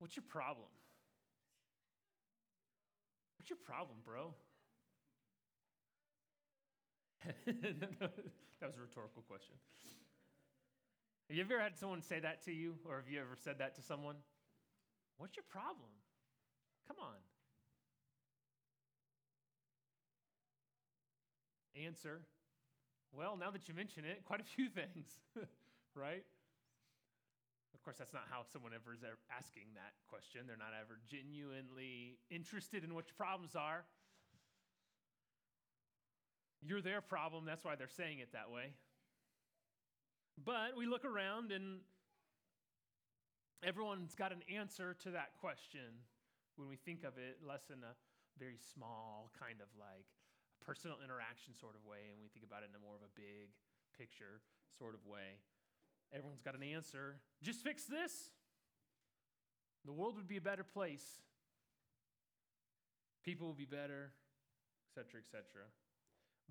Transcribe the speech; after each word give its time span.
What's 0.00 0.16
your 0.16 0.24
problem? 0.26 0.66
What's 3.38 3.50
your 3.50 3.58
problem, 3.64 3.98
bro? 4.04 4.34
that 7.46 8.66
was 8.66 8.76
a 8.76 8.80
rhetorical 8.80 9.22
question. 9.28 9.54
Have 11.28 11.36
you 11.36 11.44
ever 11.44 11.60
had 11.60 11.76
someone 11.76 12.00
say 12.00 12.18
that 12.18 12.42
to 12.46 12.52
you, 12.52 12.76
or 12.88 12.96
have 12.96 13.08
you 13.08 13.20
ever 13.20 13.36
said 13.36 13.58
that 13.58 13.76
to 13.76 13.82
someone? 13.82 14.16
What's 15.18 15.36
your 15.36 15.44
problem? 15.50 15.90
Come 16.88 16.96
on. 16.98 17.20
Answer 21.76 22.22
Well, 23.12 23.36
now 23.36 23.50
that 23.50 23.68
you 23.68 23.74
mention 23.74 24.04
it, 24.04 24.24
quite 24.24 24.40
a 24.40 24.44
few 24.44 24.68
things, 24.68 25.20
right? 25.94 26.24
Of 27.74 27.82
course, 27.82 27.96
that's 27.96 28.12
not 28.12 28.24
how 28.30 28.42
someone 28.52 28.72
ever 28.74 28.92
is 28.92 29.00
asking 29.30 29.72
that 29.74 29.94
question. 30.08 30.42
They're 30.46 30.60
not 30.60 30.74
ever 30.76 31.00
genuinely 31.08 32.18
interested 32.30 32.84
in 32.84 32.94
what 32.94 33.06
your 33.08 33.16
problems 33.16 33.56
are. 33.56 33.84
You're 36.60 36.82
their 36.82 37.00
problem, 37.00 37.46
that's 37.46 37.64
why 37.64 37.76
they're 37.76 37.88
saying 37.88 38.18
it 38.18 38.32
that 38.32 38.50
way. 38.50 38.74
But 40.36 40.76
we 40.76 40.84
look 40.84 41.04
around 41.04 41.52
and 41.52 41.80
everyone's 43.64 44.14
got 44.14 44.32
an 44.32 44.44
answer 44.48 44.96
to 45.04 45.12
that 45.12 45.36
question 45.40 46.04
when 46.56 46.68
we 46.68 46.76
think 46.76 47.04
of 47.04 47.16
it 47.16 47.40
less 47.40 47.72
in 47.72 47.80
a 47.80 47.96
very 48.38 48.60
small, 48.60 49.32
kind 49.36 49.60
of 49.60 49.68
like 49.80 50.04
personal 50.60 51.00
interaction 51.00 51.56
sort 51.56 51.76
of 51.76 51.84
way, 51.88 52.12
and 52.12 52.20
we 52.20 52.28
think 52.28 52.44
about 52.44 52.60
it 52.60 52.68
in 52.68 52.76
a 52.76 52.82
more 52.84 52.96
of 52.96 53.04
a 53.04 53.12
big 53.16 53.52
picture 53.96 54.44
sort 54.76 54.92
of 54.92 55.00
way. 55.08 55.40
Everyone's 56.12 56.42
got 56.42 56.54
an 56.54 56.62
answer. 56.62 57.16
Just 57.42 57.62
fix 57.62 57.84
this. 57.84 58.30
The 59.84 59.92
world 59.92 60.16
would 60.16 60.28
be 60.28 60.36
a 60.36 60.40
better 60.42 60.64
place. 60.64 61.04
People 63.24 63.48
would 63.48 63.56
be 63.56 63.64
better, 63.64 64.12
etc., 64.90 65.20
etc. 65.20 65.44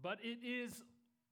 But 0.01 0.19
it 0.23 0.39
is 0.45 0.81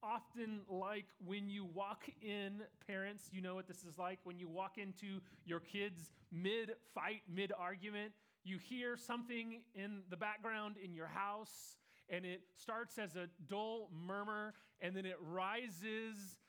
often 0.03 0.61
like 0.69 1.05
when 1.25 1.49
you 1.49 1.65
walk 1.65 2.03
in, 2.21 2.61
parents, 2.87 3.29
you 3.31 3.41
know 3.41 3.55
what 3.55 3.67
this 3.67 3.83
is 3.83 3.97
like. 3.97 4.19
When 4.23 4.37
you 4.37 4.47
walk 4.47 4.77
into 4.77 5.21
your 5.45 5.59
kids' 5.59 6.11
mid 6.31 6.71
fight, 6.93 7.21
mid 7.33 7.51
argument, 7.57 8.11
you 8.43 8.57
hear 8.57 8.97
something 8.97 9.61
in 9.75 10.01
the 10.09 10.17
background 10.17 10.75
in 10.83 10.93
your 10.93 11.07
house, 11.07 11.77
and 12.09 12.25
it 12.25 12.41
starts 12.55 12.97
as 12.97 13.15
a 13.15 13.27
dull 13.49 13.89
murmur, 13.93 14.53
and 14.81 14.95
then 14.95 15.05
it 15.05 15.17
rises 15.21 16.39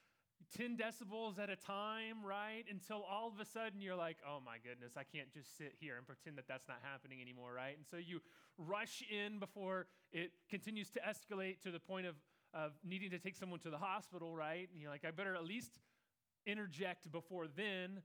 10 0.56 0.77
decibels 0.77 1.39
at 1.39 1.50
a 1.50 1.56
time, 1.56 2.25
right? 2.25 2.64
Until 2.70 3.03
all 3.03 3.28
of 3.28 3.41
a 3.41 3.44
sudden 3.44 3.81
you're 3.81 3.97
like, 3.97 4.17
oh 4.27 4.39
my 4.45 4.56
goodness, 4.62 4.92
I 4.97 5.05
can't 5.05 5.33
just 5.33 5.56
sit 5.58 5.75
here 5.80 5.97
and 5.97 6.06
pretend 6.06 6.39
that 6.39 6.48
that's 6.48 6.69
not 6.69 6.78
happening 6.83 7.20
anymore, 7.20 7.53
right? 7.53 7.77
And 7.77 7.86
so 7.91 7.97
you 7.97 8.20
rush 8.56 9.03
in 9.11 9.39
before 9.39 9.86
it 10.12 10.30
continues 10.48 10.91
to 10.91 11.00
escalate 11.00 11.61
to 11.62 11.70
the 11.70 11.80
point 11.80 12.06
of 12.06 12.14
of 12.55 12.72
needing 12.84 13.11
to 13.11 13.19
take 13.19 13.36
someone 13.36 13.61
to 13.61 13.70
the 13.70 13.78
hospital, 13.78 14.34
right? 14.34 14.69
And 14.72 14.80
you're 14.80 14.91
like, 14.91 15.05
I 15.05 15.11
better 15.11 15.34
at 15.34 15.45
least 15.45 15.78
interject 16.47 17.11
before 17.11 17.47
then. 17.47 18.02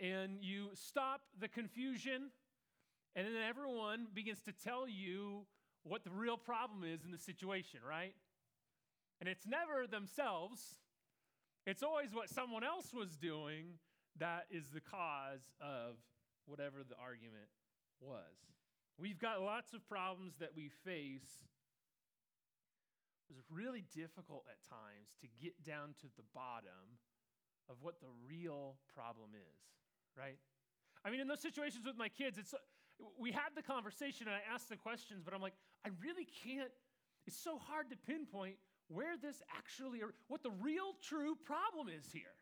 And 0.00 0.38
you 0.42 0.70
stop 0.74 1.20
the 1.38 1.46
confusion, 1.46 2.30
and 3.14 3.26
then 3.26 3.34
everyone 3.48 4.08
begins 4.12 4.42
to 4.42 4.52
tell 4.52 4.88
you 4.88 5.46
what 5.84 6.02
the 6.02 6.10
real 6.10 6.36
problem 6.36 6.82
is 6.82 7.04
in 7.04 7.12
the 7.12 7.18
situation, 7.18 7.78
right? 7.88 8.14
And 9.20 9.28
it's 9.28 9.46
never 9.46 9.86
themselves, 9.86 10.60
it's 11.66 11.82
always 11.82 12.12
what 12.12 12.28
someone 12.28 12.64
else 12.64 12.92
was 12.92 13.16
doing 13.16 13.78
that 14.18 14.46
is 14.50 14.64
the 14.72 14.80
cause 14.80 15.50
of 15.60 15.96
whatever 16.46 16.84
the 16.88 16.96
argument 17.02 17.48
was. 18.00 18.36
We've 18.98 19.18
got 19.18 19.42
lots 19.42 19.72
of 19.74 19.86
problems 19.88 20.34
that 20.38 20.50
we 20.54 20.70
face 20.84 21.42
it 23.30 23.36
was 23.36 23.44
really 23.50 23.84
difficult 23.94 24.44
at 24.50 24.60
times 24.68 25.16
to 25.22 25.28
get 25.40 25.56
down 25.64 25.94
to 26.00 26.06
the 26.16 26.22
bottom 26.34 27.00
of 27.68 27.76
what 27.80 28.00
the 28.00 28.12
real 28.28 28.76
problem 28.94 29.30
is, 29.34 29.60
right? 30.16 30.36
I 31.04 31.10
mean, 31.10 31.20
in 31.20 31.28
those 31.28 31.40
situations 31.40 31.86
with 31.86 31.96
my 31.96 32.08
kids, 32.08 32.38
it's 32.38 32.54
we 33.18 33.32
had 33.32 33.56
the 33.56 33.62
conversation 33.62 34.28
and 34.28 34.36
I 34.36 34.54
asked 34.54 34.68
the 34.68 34.76
questions, 34.76 35.22
but 35.24 35.34
I'm 35.34 35.40
like, 35.40 35.56
I 35.84 35.90
really 36.00 36.28
can't. 36.44 36.70
It's 37.26 37.36
so 37.36 37.58
hard 37.58 37.90
to 37.90 37.96
pinpoint 37.96 38.56
where 38.88 39.16
this 39.20 39.42
actually, 39.56 40.00
what 40.28 40.42
the 40.42 40.50
real 40.50 40.94
true 41.02 41.36
problem 41.44 41.88
is 41.88 42.10
here. 42.12 42.36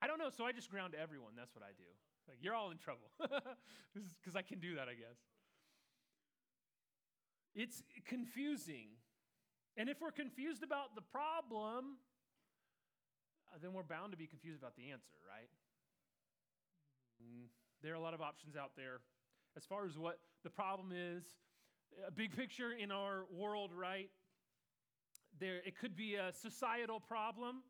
I 0.00 0.06
don't 0.06 0.18
know, 0.18 0.30
so 0.30 0.44
I 0.44 0.52
just 0.52 0.70
ground 0.70 0.94
everyone. 0.94 1.32
That's 1.36 1.54
what 1.54 1.64
I 1.64 1.72
do. 1.76 1.88
Like, 2.28 2.38
you're 2.40 2.54
all 2.54 2.70
in 2.70 2.78
trouble. 2.78 3.10
Because 4.20 4.36
I 4.36 4.42
can 4.42 4.60
do 4.60 4.76
that, 4.76 4.86
I 4.86 4.94
guess. 4.94 5.18
It's 7.54 7.82
confusing 8.06 8.90
and 9.78 9.88
if 9.88 10.00
we're 10.00 10.10
confused 10.10 10.64
about 10.64 10.96
the 10.96 11.02
problem, 11.02 11.98
uh, 13.46 13.58
then 13.62 13.72
we're 13.72 13.84
bound 13.84 14.10
to 14.10 14.18
be 14.18 14.26
confused 14.26 14.60
about 14.60 14.74
the 14.74 14.90
answer, 14.90 15.14
right? 15.22 15.48
Mm, 17.22 17.46
there 17.80 17.92
are 17.92 17.94
a 17.94 18.00
lot 18.00 18.12
of 18.12 18.20
options 18.20 18.56
out 18.56 18.72
there 18.76 18.98
as 19.56 19.64
far 19.64 19.86
as 19.86 19.96
what 19.96 20.18
the 20.42 20.50
problem 20.50 20.90
is. 20.92 21.22
A 22.04 22.10
big 22.10 22.36
picture 22.36 22.72
in 22.72 22.90
our 22.90 23.26
world, 23.30 23.70
right? 23.72 24.10
There, 25.40 25.56
it 25.64 25.78
could 25.78 25.96
be 25.96 26.14
a 26.14 26.32
societal 26.32 27.00
problem 27.00 27.62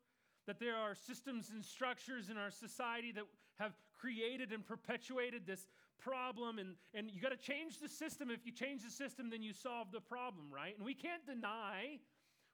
that 0.46 0.58
there 0.58 0.76
are 0.76 0.94
systems 0.94 1.50
and 1.52 1.64
structures 1.64 2.30
in 2.30 2.38
our 2.38 2.50
society 2.50 3.12
that 3.12 3.24
have 3.58 3.72
created 4.00 4.52
and 4.52 4.66
perpetuated 4.66 5.46
this 5.46 5.66
problem 5.98 6.58
and, 6.58 6.76
and 6.94 7.10
you 7.10 7.20
got 7.20 7.32
to 7.32 7.36
change 7.36 7.80
the 7.80 7.88
system. 7.88 8.30
If 8.30 8.46
you 8.46 8.52
change 8.52 8.82
the 8.82 8.90
system 8.90 9.30
then 9.30 9.42
you 9.42 9.52
solve 9.52 9.92
the 9.92 10.00
problem 10.00 10.46
right? 10.52 10.74
And 10.76 10.86
we 10.86 10.94
can't 10.94 11.26
deny 11.26 11.98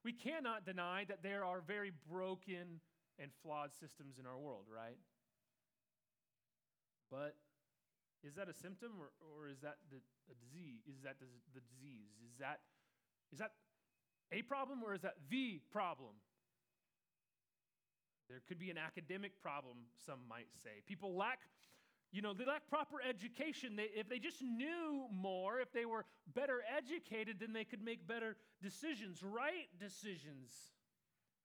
we 0.05 0.13
cannot 0.13 0.67
deny 0.67 1.05
that 1.09 1.23
there 1.23 1.45
are 1.45 1.63
very 1.67 1.93
broken 2.11 2.81
and 3.19 3.31
flawed 3.43 3.73
systems 3.73 4.19
in 4.19 4.27
our 4.27 4.39
world 4.39 4.65
right? 4.67 4.99
But 7.11 7.37
is 8.27 8.35
that 8.35 8.49
a 8.49 8.55
symptom 8.55 8.93
or, 8.99 9.13
or 9.21 9.49
is 9.49 9.61
that 9.61 9.77
the, 9.93 10.01
a 10.33 10.35
disease 10.35 10.89
is 10.89 11.03
that 11.05 11.21
the, 11.21 11.27
the 11.55 11.61
disease? 11.61 12.17
Is 12.25 12.39
that 12.41 12.61
is 13.33 13.39
that 13.39 13.53
a 14.33 14.43
problem 14.43 14.83
or 14.85 14.95
is 14.95 15.03
that 15.03 15.15
the 15.31 15.61
problem 15.73 16.15
there 18.29 18.41
could 18.49 18.59
be 18.59 18.71
an 18.71 18.79
academic 18.79 19.41
problem, 19.43 19.77
some 20.07 20.21
might 20.29 20.49
say. 20.63 20.83
People 20.87 21.15
lack, 21.15 21.41
you 22.11 22.23
know, 22.23 22.33
they 22.33 22.45
lack 22.45 22.69
proper 22.69 22.97
education. 23.07 23.77
They, 23.77 23.89
if 23.95 24.09
they 24.09 24.19
just 24.19 24.41
knew 24.43 25.07
more, 25.13 25.61
if 25.61 25.73
they 25.73 25.85
were 25.85 26.05
better 26.35 26.63
educated, 26.77 27.37
then 27.41 27.53
they 27.53 27.65
could 27.65 27.85
make 27.85 28.07
better 28.07 28.37
decisions, 28.63 29.23
right 29.23 29.69
decisions. 29.79 30.53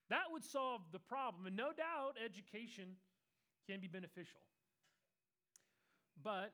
That 0.10 0.32
would 0.32 0.44
solve 0.44 0.82
the 0.92 1.00
problem. 1.00 1.46
And 1.46 1.56
no 1.56 1.72
doubt, 1.76 2.16
education 2.24 2.96
can 3.70 3.80
be 3.82 3.88
beneficial. 3.88 4.40
But 6.24 6.54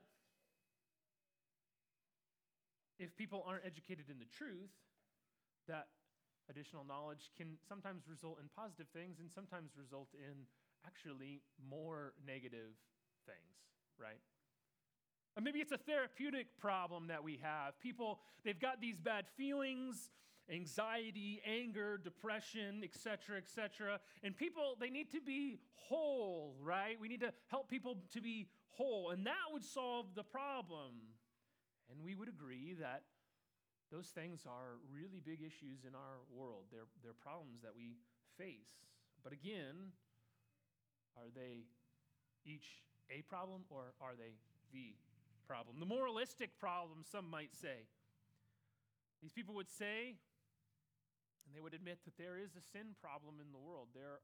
if 2.99 3.15
people 3.15 3.45
aren't 3.47 3.65
educated 3.65 4.09
in 4.09 4.17
the 4.19 4.25
truth, 4.25 4.71
that 5.67 5.87
additional 6.49 6.83
knowledge 6.83 7.31
can 7.37 7.57
sometimes 7.67 8.03
result 8.07 8.39
in 8.41 8.49
positive 8.55 8.87
things 8.93 9.19
and 9.19 9.29
sometimes 9.31 9.71
result 9.77 10.09
in 10.13 10.45
actually 10.85 11.41
more 11.69 12.13
negative 12.25 12.77
things, 13.25 13.55
right? 13.99 14.21
Or 15.37 15.41
maybe 15.41 15.59
it's 15.59 15.71
a 15.71 15.77
therapeutic 15.77 16.47
problem 16.59 17.07
that 17.07 17.23
we 17.23 17.39
have. 17.41 17.79
People, 17.79 18.19
they've 18.43 18.59
got 18.59 18.79
these 18.79 19.01
bad 19.01 19.25
feelings, 19.35 20.11
anxiety, 20.49 21.41
anger, 21.45 21.97
depression, 21.97 22.81
etc., 22.83 23.37
etc. 23.37 23.99
And 24.23 24.35
people, 24.35 24.77
they 24.79 24.89
need 24.89 25.11
to 25.11 25.21
be 25.21 25.59
whole, 25.73 26.55
right? 26.61 26.99
We 26.99 27.07
need 27.07 27.21
to 27.21 27.33
help 27.47 27.69
people 27.69 27.97
to 28.13 28.21
be 28.21 28.47
whole, 28.69 29.11
and 29.11 29.25
that 29.25 29.51
would 29.51 29.65
solve 29.65 30.07
the 30.15 30.23
problem. 30.23 30.93
And 31.91 32.03
we 32.03 32.15
would 32.15 32.29
agree 32.29 32.75
that 32.79 33.03
those 33.91 34.09
things 34.09 34.45
are 34.49 34.81
really 34.89 35.21
big 35.21 35.41
issues 35.41 35.85
in 35.85 35.93
our 35.93 36.25
world. 36.33 36.65
They're, 36.71 36.89
they're 37.03 37.17
problems 37.17 37.61
that 37.61 37.75
we 37.77 37.97
face. 38.37 38.85
But 39.23 39.33
again, 39.33 39.93
are 41.17 41.29
they 41.33 41.69
each 42.45 42.85
a 43.09 43.21
problem 43.29 43.65
or 43.69 43.93
are 44.01 44.17
they 44.17 44.37
the 44.73 44.97
problem? 45.47 45.79
The 45.79 45.85
moralistic 45.85 46.57
problem, 46.59 47.05
some 47.05 47.29
might 47.29 47.53
say. 47.53 47.85
These 49.21 49.31
people 49.31 49.55
would 49.55 49.69
say, 49.69 50.17
and 51.45 51.53
they 51.53 51.61
would 51.61 51.73
admit 51.73 52.01
that 52.05 52.17
there 52.17 52.37
is 52.37 52.57
a 52.57 52.61
sin 52.61 52.97
problem 53.01 53.37
in 53.41 53.53
the 53.53 53.61
world. 53.61 53.93
There 53.93 54.21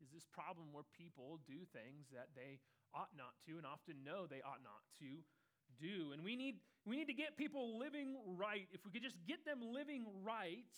is 0.00 0.12
this 0.12 0.24
problem 0.30 0.70
where 0.70 0.86
people 0.94 1.40
do 1.48 1.66
things 1.72 2.12
that 2.12 2.32
they 2.36 2.60
ought 2.94 3.12
not 3.16 3.36
to 3.44 3.56
and 3.56 3.66
often 3.66 4.04
know 4.04 4.24
they 4.24 4.44
ought 4.44 4.64
not 4.64 4.84
to 5.00 5.24
do. 5.80 6.12
And 6.12 6.22
we 6.22 6.36
need, 6.36 6.56
we 6.84 6.96
need 6.96 7.06
to 7.06 7.14
get 7.14 7.36
people 7.36 7.78
living 7.78 8.16
right. 8.36 8.68
If 8.72 8.84
we 8.84 8.90
could 8.90 9.02
just 9.02 9.18
get 9.26 9.44
them 9.44 9.60
living 9.62 10.06
right, 10.22 10.68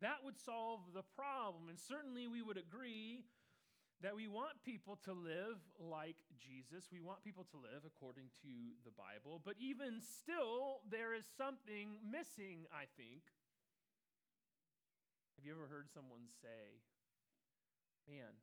that 0.00 0.24
would 0.24 0.38
solve 0.38 0.80
the 0.94 1.02
problem. 1.14 1.68
And 1.68 1.78
certainly 1.78 2.26
we 2.26 2.42
would 2.42 2.58
agree 2.58 3.24
that 4.02 4.14
we 4.14 4.28
want 4.28 4.60
people 4.64 4.98
to 5.04 5.12
live 5.12 5.56
like 5.78 6.20
Jesus. 6.36 6.90
We 6.92 7.00
want 7.00 7.24
people 7.24 7.46
to 7.52 7.56
live 7.56 7.86
according 7.86 8.28
to 8.42 8.52
the 8.84 8.92
Bible. 8.92 9.40
But 9.40 9.54
even 9.56 10.02
still, 10.02 10.84
there 10.90 11.14
is 11.14 11.24
something 11.38 11.96
missing, 12.04 12.66
I 12.68 12.84
think. 13.00 13.22
Have 15.40 15.46
you 15.46 15.52
ever 15.56 15.66
heard 15.66 15.88
someone 15.88 16.28
say, 16.42 16.84
man, 18.04 18.36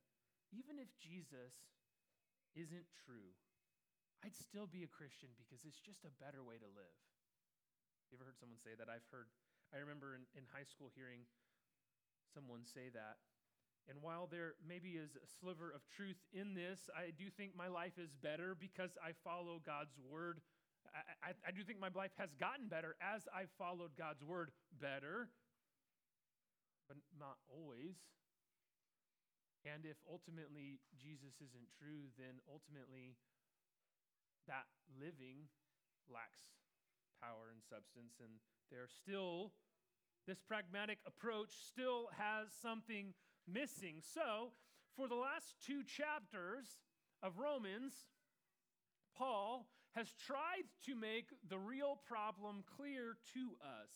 even 0.50 0.82
if 0.82 0.90
Jesus 0.98 1.54
isn't 2.56 2.90
true, 3.06 3.38
I'd 4.22 4.38
still 4.38 4.70
be 4.70 4.86
a 4.86 4.92
Christian 4.92 5.34
because 5.34 5.66
it's 5.66 5.82
just 5.82 6.06
a 6.06 6.14
better 6.22 6.46
way 6.46 6.62
to 6.62 6.70
live? 6.70 6.98
You 8.14 8.22
ever 8.22 8.28
heard 8.28 8.38
someone 8.38 8.62
say 8.62 8.78
that? 8.78 8.86
I've 8.86 9.08
heard, 9.10 9.32
I 9.74 9.82
remember 9.82 10.14
in, 10.14 10.28
in 10.38 10.46
high 10.54 10.68
school 10.68 10.94
hearing 10.94 11.26
someone 12.30 12.62
say 12.68 12.94
that. 12.94 13.18
And 13.90 13.98
while 14.06 14.30
there 14.30 14.54
maybe 14.62 14.94
is 14.94 15.18
a 15.18 15.26
sliver 15.42 15.74
of 15.74 15.82
truth 15.90 16.22
in 16.30 16.54
this, 16.54 16.86
I 16.94 17.10
do 17.10 17.34
think 17.34 17.58
my 17.58 17.66
life 17.66 17.98
is 17.98 18.14
better 18.14 18.54
because 18.54 18.94
I 19.02 19.18
follow 19.26 19.58
God's 19.58 19.98
word. 19.98 20.38
I, 20.94 21.34
I, 21.34 21.50
I 21.50 21.52
do 21.52 21.66
think 21.66 21.82
my 21.82 21.90
life 21.90 22.14
has 22.22 22.30
gotten 22.38 22.70
better 22.70 22.94
as 23.02 23.26
I've 23.34 23.50
followed 23.58 23.98
God's 23.98 24.22
word 24.22 24.54
better, 24.78 25.34
but 26.86 27.02
not 27.18 27.42
always. 27.50 27.98
And 29.66 29.86
if 29.86 29.98
ultimately 30.06 30.82
Jesus 30.98 31.38
isn't 31.42 31.70
true, 31.78 32.10
then 32.18 32.38
ultimately 32.50 33.18
that 34.48 34.66
living 35.00 35.48
lacks 36.10 36.52
power 37.22 37.54
and 37.54 37.62
substance, 37.62 38.18
and 38.20 38.42
there 38.72 38.88
still, 38.88 39.54
this 40.28 40.40
pragmatic 40.42 40.98
approach 41.06 41.50
still 41.68 42.10
has 42.18 42.50
something 42.62 43.14
missing. 43.48 44.02
So, 44.02 44.52
for 44.96 45.08
the 45.08 45.16
last 45.16 45.56
two 45.66 45.84
chapters 45.84 46.66
of 47.22 47.38
Romans, 47.38 47.94
Paul 49.16 49.68
has 49.96 50.08
tried 50.26 50.66
to 50.86 50.96
make 50.96 51.28
the 51.48 51.60
real 51.60 52.00
problem 52.08 52.64
clear 52.78 53.18
to 53.34 53.56
us. 53.62 53.92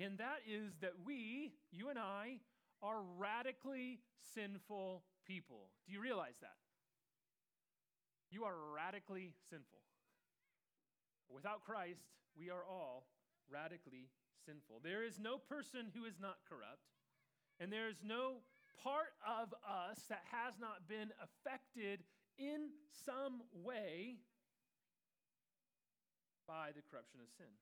And 0.00 0.18
that 0.18 0.40
is 0.48 0.72
that 0.80 0.92
we, 1.04 1.52
you 1.70 1.90
and 1.90 1.98
I, 1.98 2.38
are 2.82 3.02
radically 3.16 4.00
sinful 4.34 5.02
people. 5.26 5.70
Do 5.86 5.92
you 5.92 6.00
realize 6.00 6.36
that? 6.40 6.56
You 8.30 8.44
are 8.44 8.54
radically 8.74 9.32
sinful. 9.48 9.80
Without 11.30 11.64
Christ, 11.64 12.04
we 12.38 12.50
are 12.50 12.64
all 12.68 13.06
radically 13.50 14.08
sinful. 14.44 14.80
There 14.82 15.04
is 15.04 15.18
no 15.18 15.38
person 15.38 15.92
who 15.94 16.04
is 16.04 16.20
not 16.20 16.36
corrupt, 16.48 16.88
and 17.60 17.72
there 17.72 17.88
is 17.88 18.00
no 18.04 18.44
part 18.82 19.12
of 19.26 19.52
us 19.64 20.00
that 20.08 20.22
has 20.30 20.54
not 20.60 20.88
been 20.88 21.10
affected 21.20 22.04
in 22.38 22.70
some 23.04 23.42
way 23.52 24.20
by 26.46 26.70
the 26.72 26.82
corruption 26.88 27.20
of 27.20 27.28
sin. 27.36 27.52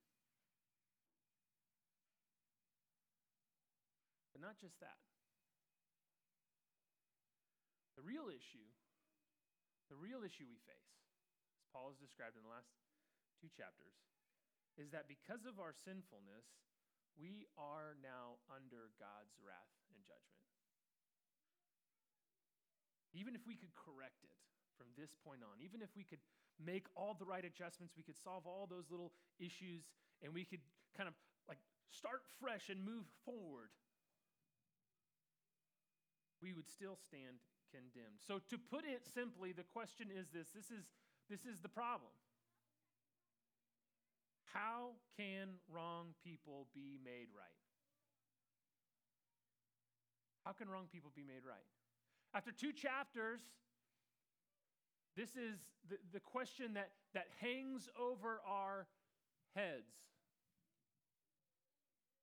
But 4.32 4.42
not 4.42 4.60
just 4.60 4.78
that. 4.80 5.00
The 7.96 8.04
real 8.04 8.28
issue, 8.28 8.68
the 9.88 9.98
real 9.98 10.26
issue 10.26 10.46
we 10.46 10.58
face, 10.66 10.92
as 11.54 11.64
Paul 11.70 11.94
has 11.94 11.98
described 11.98 12.34
in 12.34 12.42
the 12.42 12.52
last 12.52 12.70
two 13.38 13.50
chapters, 13.52 13.94
is 14.76 14.92
that 14.92 15.08
because 15.08 15.46
of 15.48 15.56
our 15.56 15.72
sinfulness, 15.72 16.46
we 17.16 17.48
are 17.56 17.96
now 18.04 18.36
under 18.52 18.92
God's 19.00 19.32
wrath 19.40 19.72
and 19.88 19.98
judgment. 20.04 20.44
Even 23.16 23.32
if 23.32 23.40
we 23.48 23.56
could 23.56 23.72
correct 23.72 24.20
it 24.20 24.36
from 24.76 24.92
this 25.00 25.16
point 25.24 25.40
on, 25.40 25.56
even 25.64 25.80
if 25.80 25.88
we 25.96 26.04
could 26.04 26.20
make 26.60 26.84
all 26.92 27.16
the 27.16 27.24
right 27.24 27.44
adjustments, 27.44 27.96
we 27.96 28.04
could 28.04 28.20
solve 28.20 28.44
all 28.44 28.68
those 28.68 28.92
little 28.92 29.16
issues, 29.40 29.88
and 30.20 30.36
we 30.36 30.44
could 30.44 30.60
kind 30.92 31.08
of 31.08 31.16
like 31.48 31.60
start 31.88 32.20
fresh 32.36 32.68
and 32.68 32.84
move 32.84 33.08
forward, 33.24 33.72
we 36.44 36.52
would 36.52 36.68
still 36.68 37.00
stand 37.00 37.40
condemned. 37.70 38.20
So 38.26 38.38
to 38.50 38.58
put 38.58 38.84
it 38.84 39.02
simply, 39.14 39.52
the 39.52 39.64
question 39.64 40.08
is 40.10 40.26
this 40.32 40.48
this 40.54 40.70
is 40.70 40.84
this 41.28 41.44
is 41.44 41.60
the 41.60 41.68
problem. 41.68 42.12
How 44.52 44.96
can 45.18 45.60
wrong 45.68 46.14
people 46.24 46.66
be 46.74 46.98
made 47.04 47.28
right? 47.36 47.60
How 50.44 50.52
can 50.52 50.68
wrong 50.68 50.86
people 50.90 51.10
be 51.14 51.24
made 51.24 51.44
right? 51.46 51.66
After 52.34 52.52
two 52.52 52.72
chapters, 52.72 53.40
this 55.16 55.30
is 55.30 55.58
the, 55.88 55.96
the 56.12 56.20
question 56.20 56.74
that, 56.74 56.90
that 57.14 57.26
hangs 57.40 57.88
over 57.98 58.40
our 58.46 58.86
heads. 59.54 59.90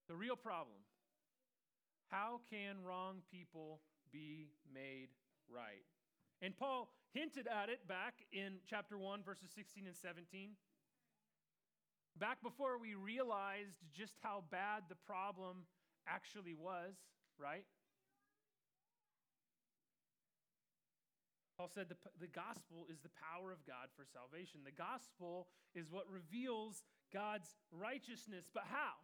The 0.07 0.15
real 0.15 0.35
problem 0.35 0.77
how 2.13 2.41
can 2.47 2.75
wrong 2.85 3.23
people 3.31 3.81
be 4.11 4.51
made 4.71 5.09
right? 5.49 5.83
And 6.41 6.55
Paul 6.55 6.89
hinted 7.13 7.47
at 7.47 7.69
it 7.69 7.87
back 7.87 8.15
in 8.31 8.59
chapter 8.69 8.97
1, 8.97 9.23
verses 9.23 9.49
16 9.55 9.87
and 9.87 9.95
17. 9.95 10.51
Back 12.17 12.43
before 12.43 12.77
we 12.77 12.95
realized 12.95 13.77
just 13.93 14.13
how 14.21 14.43
bad 14.51 14.83
the 14.89 14.95
problem 15.07 15.65
actually 16.07 16.53
was, 16.53 16.95
right? 17.39 17.65
Paul 21.57 21.69
said 21.73 21.87
the, 21.87 21.95
the 22.19 22.27
gospel 22.27 22.87
is 22.91 22.99
the 22.99 23.13
power 23.13 23.51
of 23.51 23.65
God 23.65 23.87
for 23.95 24.05
salvation. 24.05 24.61
The 24.65 24.75
gospel 24.75 25.47
is 25.73 25.89
what 25.89 26.09
reveals 26.09 26.83
God's 27.13 27.55
righteousness. 27.71 28.49
But 28.53 28.63
how? 28.69 28.99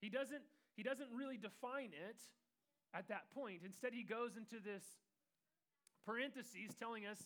He 0.00 0.10
doesn't, 0.10 0.42
he 0.76 0.82
doesn't 0.82 1.08
really 1.14 1.38
define 1.38 1.94
it 1.94 2.20
at 2.92 3.08
that 3.08 3.32
point. 3.34 3.62
Instead, 3.64 3.94
he 3.94 4.02
goes 4.02 4.36
into 4.36 4.62
this 4.62 4.82
parentheses 6.06 6.74
telling 6.78 7.06
us 7.06 7.18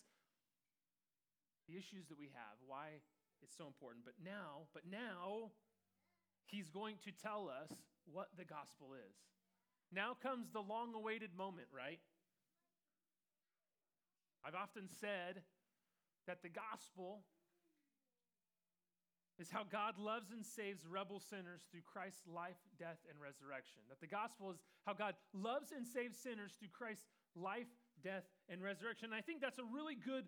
the 1.69 1.77
issues 1.77 2.09
that 2.09 2.19
we 2.19 2.31
have, 2.33 2.57
why 2.67 3.03
it's 3.43 3.57
so 3.57 3.67
important. 3.67 4.05
But 4.05 4.15
now, 4.25 4.67
but 4.73 4.83
now, 4.91 5.53
he's 6.47 6.69
going 6.69 6.97
to 7.05 7.13
tell 7.13 7.51
us 7.51 7.71
what 8.11 8.29
the 8.37 8.45
gospel 8.45 8.95
is. 8.95 9.17
Now 9.93 10.17
comes 10.21 10.51
the 10.51 10.61
long 10.61 10.95
awaited 10.95 11.31
moment, 11.37 11.69
right? 11.75 12.01
I've 14.45 14.55
often 14.55 14.89
said 15.01 15.43
that 16.27 16.43
the 16.43 16.49
gospel 16.49 17.25
is 19.39 19.51
how 19.51 19.63
God 19.63 19.99
loves 19.99 20.33
and 20.33 20.45
saves 20.45 20.85
rebel 20.85 21.21
sinners 21.21 21.63
through 21.71 21.87
Christ's 21.87 22.27
life, 22.27 22.59
death, 22.79 22.99
and 23.09 23.21
resurrection. 23.21 23.81
That 23.89 24.01
the 24.01 24.11
gospel 24.11 24.51
is 24.51 24.59
how 24.85 24.95
God 24.95 25.15
loves 25.33 25.71
and 25.71 25.87
saves 25.87 26.19
sinners 26.19 26.53
through 26.59 26.75
Christ's 26.75 27.07
life, 27.37 27.71
death, 28.03 28.25
and 28.49 28.63
resurrection. 28.63 29.13
And 29.13 29.15
I 29.15 29.21
think 29.21 29.41
that's 29.41 29.59
a 29.59 29.69
really 29.69 29.95
good, 29.95 30.25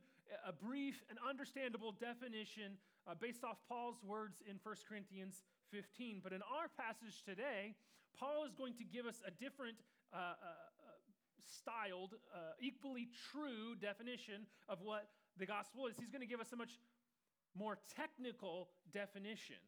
a 0.47 0.53
brief, 0.53 1.03
and 1.09 1.19
understandable 1.23 1.93
definition 1.93 2.77
uh, 3.07 3.15
based 3.19 3.45
off 3.45 3.57
Paul's 3.69 4.03
words 4.05 4.43
in 4.49 4.57
1 4.63 4.75
Corinthians 4.89 5.43
15. 5.73 6.21
But 6.23 6.33
in 6.33 6.43
our 6.43 6.69
passage 6.77 7.23
today, 7.25 7.75
Paul 8.19 8.45
is 8.45 8.55
going 8.55 8.75
to 8.79 8.85
give 8.85 9.07
us 9.07 9.23
a 9.27 9.31
different 9.31 9.77
uh, 10.13 10.17
uh, 10.17 10.21
uh, 10.21 11.01
styled, 11.39 12.15
uh, 12.35 12.59
equally 12.61 13.09
true 13.33 13.75
definition 13.81 14.47
of 14.69 14.83
what 14.83 15.09
the 15.39 15.47
gospel 15.47 15.87
is. 15.87 15.97
He's 15.99 16.11
going 16.11 16.25
to 16.25 16.31
give 16.31 16.41
us 16.41 16.53
a 16.53 16.57
much 16.57 16.79
more 17.55 17.79
technical 17.97 18.69
definition 18.93 19.59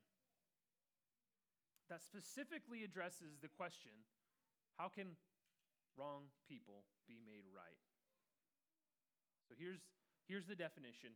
that 1.91 2.03
specifically 2.03 2.85
addresses 2.85 3.39
the 3.43 3.49
question 3.49 3.93
how 4.79 4.89
can 4.89 5.13
wrong 5.99 6.33
people 6.49 6.85
be 7.07 7.21
made 7.27 7.45
right? 7.53 7.92
So 9.53 9.61
here's, 9.61 9.85
here's 10.25 10.49
the 10.49 10.57
definition 10.57 11.13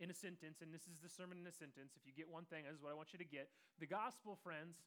in 0.00 0.08
a 0.08 0.16
sentence, 0.16 0.64
and 0.64 0.72
this 0.72 0.88
is 0.88 1.04
the 1.04 1.12
sermon 1.12 1.36
in 1.36 1.44
a 1.44 1.52
sentence. 1.52 1.92
If 2.00 2.08
you 2.08 2.16
get 2.16 2.32
one 2.32 2.48
thing, 2.48 2.64
this 2.64 2.80
is 2.80 2.80
what 2.80 2.88
I 2.88 2.96
want 2.96 3.12
you 3.12 3.20
to 3.20 3.28
get. 3.28 3.52
The 3.76 3.84
gospel, 3.84 4.40
friends, 4.40 4.80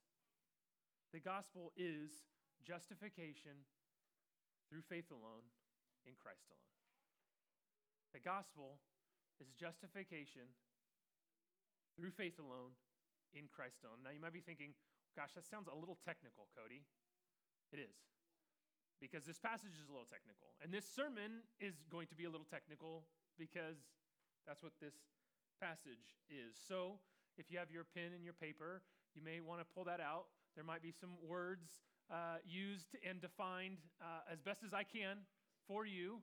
the 1.13 1.21
gospel 1.21 1.77
is 1.77 2.25
justification 2.65 3.69
through 4.65 4.81
faith 4.89 5.13
alone 5.13 5.45
in 6.09 6.17
Christ 6.17 6.49
alone. 6.49 6.73
The 8.17 8.23
gospel 8.25 8.81
is 9.37 9.53
justification 9.53 10.49
through 11.93 12.17
faith 12.17 12.41
alone 12.41 12.73
in 13.37 13.45
Christ 13.45 13.85
alone. 13.85 14.01
Now 14.01 14.09
you 14.09 14.17
might 14.25 14.33
be 14.33 14.41
thinking, 14.41 14.73
gosh, 15.13 15.37
that 15.37 15.45
sounds 15.45 15.69
a 15.69 15.77
little 15.77 16.01
technical, 16.01 16.49
Cody. 16.57 16.81
It 17.69 17.77
is. 17.77 18.16
Because 18.99 19.25
this 19.25 19.37
passage 19.37 19.77
is 19.77 19.87
a 19.87 19.91
little 19.91 20.09
technical. 20.09 20.57
And 20.63 20.73
this 20.73 20.85
sermon 20.89 21.45
is 21.59 21.85
going 21.91 22.07
to 22.07 22.15
be 22.15 22.25
a 22.25 22.31
little 22.31 22.47
technical 22.49 23.05
because 23.37 23.77
that's 24.45 24.63
what 24.63 24.73
this 24.81 24.95
passage 25.61 26.17
is. 26.29 26.57
So, 26.57 26.99
if 27.37 27.51
you 27.51 27.59
have 27.59 27.69
your 27.69 27.85
pen 27.85 28.17
and 28.17 28.23
your 28.25 28.33
paper, 28.33 28.81
you 29.13 29.21
may 29.21 29.39
want 29.39 29.61
to 29.61 29.67
pull 29.69 29.83
that 29.85 30.01
out. 30.01 30.25
There 30.55 30.65
might 30.65 30.81
be 30.81 30.89
some 30.89 31.13
words 31.21 31.85
uh, 32.09 32.41
used 32.41 32.97
and 33.07 33.21
defined 33.21 33.77
uh, 34.01 34.25
as 34.33 34.41
best 34.41 34.63
as 34.65 34.73
I 34.73 34.81
can 34.81 35.21
for 35.67 35.85
you. 35.85 36.21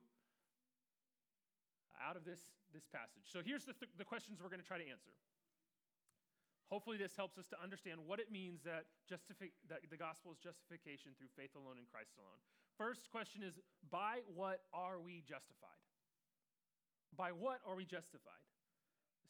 out 2.03 2.19
of 2.19 2.25
this, 2.27 2.43
this 2.73 2.83
passage. 2.91 3.23
So 3.31 3.39
here's 3.39 3.63
the, 3.63 3.71
th- 3.71 3.91
the 3.95 4.03
questions 4.03 4.43
we're 4.43 4.51
going 4.51 4.61
to 4.61 4.67
try 4.67 4.77
to 4.77 4.89
answer. 4.89 5.15
Hopefully, 6.67 6.97
this 6.97 7.15
helps 7.15 7.37
us 7.37 7.45
to 7.53 7.57
understand 7.61 8.01
what 8.03 8.19
it 8.19 8.31
means 8.33 8.59
that, 8.65 8.89
justifi- 9.07 9.55
that 9.69 9.85
the 9.87 9.95
gospel 9.95 10.33
is 10.33 10.39
justification 10.41 11.13
through 11.15 11.29
faith 11.37 11.53
alone 11.55 11.77
in 11.77 11.85
Christ 11.87 12.17
alone. 12.17 12.41
First 12.77 13.09
question 13.11 13.41
is 13.43 13.59
by 13.89 14.19
what 14.35 14.61
are 14.73 14.99
we 14.99 15.23
justified? 15.23 15.79
By 17.15 17.31
what 17.31 17.59
are 17.67 17.75
we 17.75 17.85
justified? 17.85 18.43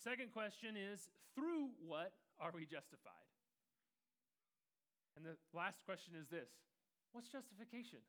Second 0.02 0.34
question 0.34 0.75
is 0.75 1.10
through 1.36 1.70
what 1.86 2.14
are 2.40 2.52
we 2.54 2.66
justified? 2.66 3.30
And 5.16 5.25
the 5.25 5.38
last 5.54 5.86
question 5.86 6.14
is 6.20 6.28
this 6.28 6.50
what's 7.14 7.30
justification? 7.30 8.00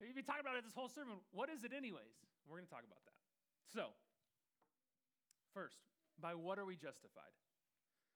We've 0.00 0.14
been 0.14 0.24
talking 0.24 0.46
about 0.46 0.54
it 0.54 0.62
this 0.62 0.78
whole 0.78 0.88
sermon. 0.88 1.18
What 1.34 1.50
is 1.50 1.66
it, 1.66 1.74
anyways? 1.74 2.22
We're 2.46 2.62
going 2.62 2.70
to 2.70 2.72
talk 2.72 2.86
about 2.86 3.02
that. 3.10 3.18
So, 3.66 3.90
first, 5.52 5.82
by 6.22 6.38
what 6.38 6.58
are 6.58 6.64
we 6.64 6.78
justified? 6.78 7.34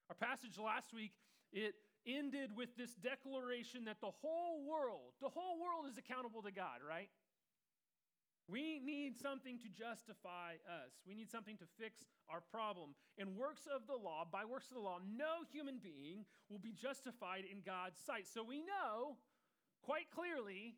Our 0.08 0.14
passage 0.14 0.54
last 0.62 0.94
week, 0.94 1.10
it 1.50 1.74
ended 2.06 2.56
with 2.56 2.76
this 2.76 2.94
declaration 2.94 3.84
that 3.84 4.00
the 4.00 4.10
whole 4.22 4.64
world, 4.64 5.14
the 5.20 5.28
whole 5.28 5.60
world 5.60 5.86
is 5.90 5.98
accountable 5.98 6.42
to 6.42 6.50
God, 6.50 6.80
right? 6.86 7.08
We 8.48 8.80
need 8.84 9.16
something 9.20 9.58
to 9.60 9.68
justify 9.68 10.58
us. 10.66 10.92
We 11.06 11.14
need 11.14 11.30
something 11.30 11.56
to 11.58 11.64
fix 11.78 12.04
our 12.28 12.40
problem. 12.40 12.94
In 13.16 13.36
works 13.36 13.68
of 13.70 13.86
the 13.86 13.94
law, 13.94 14.26
by 14.30 14.44
works 14.44 14.66
of 14.68 14.74
the 14.74 14.82
law, 14.82 14.98
no 14.98 15.46
human 15.50 15.78
being 15.78 16.24
will 16.50 16.58
be 16.58 16.72
justified 16.72 17.44
in 17.50 17.62
God's 17.64 18.00
sight. 18.04 18.26
So 18.26 18.42
we 18.42 18.58
know 18.58 19.16
quite 19.82 20.10
clearly 20.10 20.74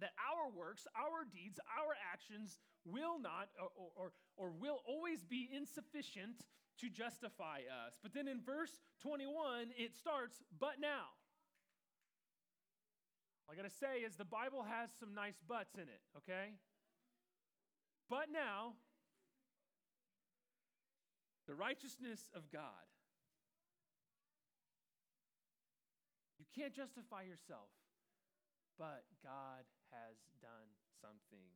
that 0.00 0.12
our 0.18 0.50
works, 0.50 0.86
our 0.96 1.24
deeds, 1.24 1.58
our 1.78 1.94
actions 2.12 2.58
will 2.84 3.18
not 3.18 3.48
or, 3.60 3.70
or, 3.96 4.12
or 4.36 4.50
will 4.50 4.80
always 4.86 5.24
be 5.24 5.48
insufficient 5.52 6.46
to 6.80 6.88
justify 6.88 7.66
us. 7.86 7.98
But 8.02 8.14
then 8.14 8.28
in 8.28 8.40
verse 8.40 8.80
21, 9.02 9.70
it 9.76 9.94
starts, 9.94 10.42
but 10.58 10.80
now. 10.80 11.10
All 13.46 13.54
I 13.54 13.56
got 13.56 13.68
to 13.68 13.76
say 13.76 14.04
is 14.06 14.16
the 14.16 14.24
Bible 14.24 14.62
has 14.62 14.90
some 15.00 15.14
nice 15.14 15.40
buts 15.48 15.74
in 15.74 15.88
it, 15.88 16.02
okay? 16.18 16.54
But 18.08 18.28
now, 18.32 18.74
the 21.48 21.54
righteousness 21.54 22.28
of 22.36 22.42
God. 22.52 22.86
You 26.38 26.44
can't 26.54 26.74
justify 26.74 27.22
yourself, 27.22 27.72
but 28.78 29.04
God 29.24 29.64
has 29.92 30.16
done 30.40 30.68
something. 31.00 31.46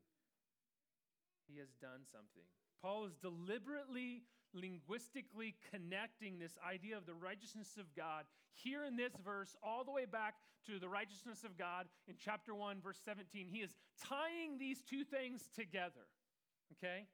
He 1.46 1.58
has 1.58 1.70
done 1.80 2.06
something. 2.10 2.44
Paul 2.80 3.06
is 3.06 3.14
deliberately, 3.14 4.24
linguistically 4.54 5.54
connecting 5.70 6.38
this 6.38 6.58
idea 6.66 6.96
of 6.96 7.06
the 7.06 7.14
righteousness 7.14 7.76
of 7.78 7.94
God 7.94 8.24
here 8.54 8.84
in 8.84 8.96
this 8.96 9.12
verse, 9.24 9.56
all 9.62 9.84
the 9.84 9.92
way 9.92 10.04
back 10.04 10.34
to 10.66 10.78
the 10.78 10.88
righteousness 10.88 11.44
of 11.44 11.56
God 11.56 11.86
in 12.08 12.14
chapter 12.18 12.54
1, 12.54 12.80
verse 12.80 12.98
17. 13.04 13.48
He 13.48 13.58
is 13.58 13.74
tying 14.02 14.58
these 14.58 14.82
two 14.82 15.04
things 15.04 15.48
together. 15.54 16.06
Okay? 16.78 17.06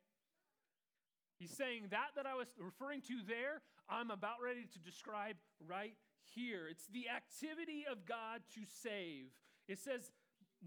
He's 1.38 1.54
saying 1.56 1.88
that 1.90 2.16
that 2.16 2.26
I 2.26 2.34
was 2.34 2.48
referring 2.58 3.02
to 3.02 3.20
there, 3.26 3.62
I'm 3.88 4.10
about 4.10 4.42
ready 4.44 4.66
to 4.72 4.78
describe 4.80 5.37
right 5.66 5.94
here. 6.34 6.66
It's 6.70 6.87
the 6.88 7.08
activity 7.08 7.84
of 7.90 8.04
God 8.04 8.42
to 8.54 8.60
save. 8.82 9.30
It 9.68 9.78
says 9.78 10.10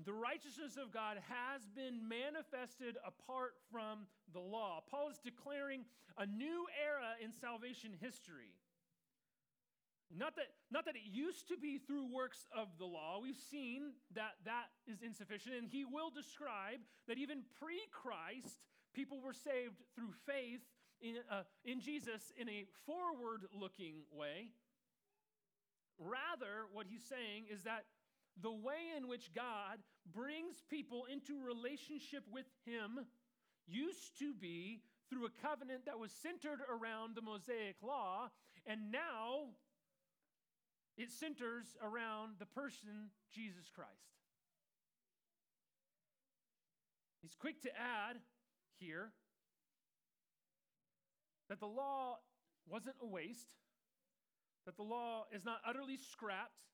the 0.05 0.13
righteousness 0.13 0.77
of 0.81 0.91
God 0.91 1.17
has 1.27 1.67
been 1.75 2.07
manifested 2.07 2.97
apart 3.05 3.53
from 3.71 4.07
the 4.33 4.39
law. 4.39 4.81
Paul 4.89 5.09
is 5.09 5.19
declaring 5.19 5.85
a 6.17 6.25
new 6.25 6.65
era 6.79 7.15
in 7.23 7.31
salvation 7.31 7.91
history. 7.99 8.55
Not 10.13 10.35
that, 10.35 10.47
not 10.69 10.85
that 10.85 10.95
it 10.95 11.07
used 11.07 11.47
to 11.49 11.57
be 11.57 11.77
through 11.77 12.13
works 12.13 12.45
of 12.55 12.67
the 12.77 12.85
law. 12.85 13.19
We've 13.21 13.39
seen 13.49 13.93
that 14.13 14.35
that 14.43 14.67
is 14.85 15.01
insufficient, 15.01 15.55
and 15.55 15.67
he 15.67 15.85
will 15.85 16.09
describe 16.09 16.79
that 17.07 17.17
even 17.17 17.43
pre 17.59 17.79
Christ, 17.91 18.59
people 18.93 19.21
were 19.21 19.33
saved 19.33 19.79
through 19.95 20.11
faith 20.25 20.59
in, 20.99 21.15
uh, 21.31 21.43
in 21.63 21.79
Jesus 21.79 22.33
in 22.37 22.49
a 22.49 22.65
forward 22.85 23.47
looking 23.53 24.03
way. 24.11 24.51
Rather, 25.97 26.67
what 26.73 26.87
he's 26.89 27.03
saying 27.07 27.45
is 27.51 27.63
that 27.63 27.85
the 28.39 28.51
way 28.51 28.93
in 28.97 29.07
which 29.07 29.33
God 29.33 29.79
brings 30.13 30.55
people 30.69 31.05
into 31.11 31.43
relationship 31.43 32.23
with 32.31 32.45
Him 32.65 33.05
used 33.67 34.17
to 34.19 34.33
be 34.33 34.81
through 35.09 35.25
a 35.25 35.47
covenant 35.47 35.85
that 35.85 35.99
was 35.99 36.11
centered 36.11 36.59
around 36.69 37.15
the 37.15 37.21
Mosaic 37.21 37.75
law, 37.81 38.29
and 38.65 38.91
now 38.91 39.51
it 40.97 41.11
centers 41.11 41.75
around 41.81 42.35
the 42.39 42.45
person 42.45 43.09
Jesus 43.33 43.69
Christ. 43.73 43.89
He's 47.21 47.35
quick 47.35 47.61
to 47.63 47.69
add 47.69 48.17
here 48.79 49.11
that 51.49 51.59
the 51.59 51.67
law 51.67 52.17
wasn't 52.67 52.95
a 53.01 53.05
waste, 53.05 53.47
that 54.65 54.77
the 54.77 54.83
law 54.83 55.25
is 55.33 55.43
not 55.43 55.59
utterly 55.67 55.97
scrapped, 55.97 56.70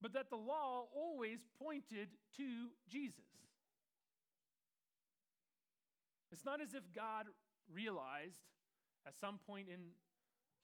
but 0.00 0.12
that 0.12 0.30
the 0.30 0.36
law 0.36 0.86
always 0.94 1.40
pointed 1.58 2.08
to 2.36 2.46
Jesus. 2.88 3.24
It's 6.30 6.44
not 6.44 6.60
as 6.60 6.74
if 6.74 6.82
God 6.94 7.26
realized 7.72 8.46
at 9.06 9.18
some 9.18 9.38
point 9.46 9.68
in 9.72 9.80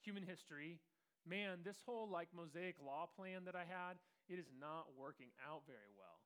human 0.01 0.23
history, 0.23 0.79
man, 1.27 1.59
this 1.63 1.81
whole 1.85 2.07
like 2.07 2.29
Mosaic 2.35 2.75
law 2.79 3.09
plan 3.17 3.45
that 3.45 3.55
I 3.55 3.65
had, 3.65 3.97
it 4.29 4.39
is 4.39 4.47
not 4.59 4.87
working 4.97 5.33
out 5.41 5.63
very 5.65 5.91
well. 5.97 6.21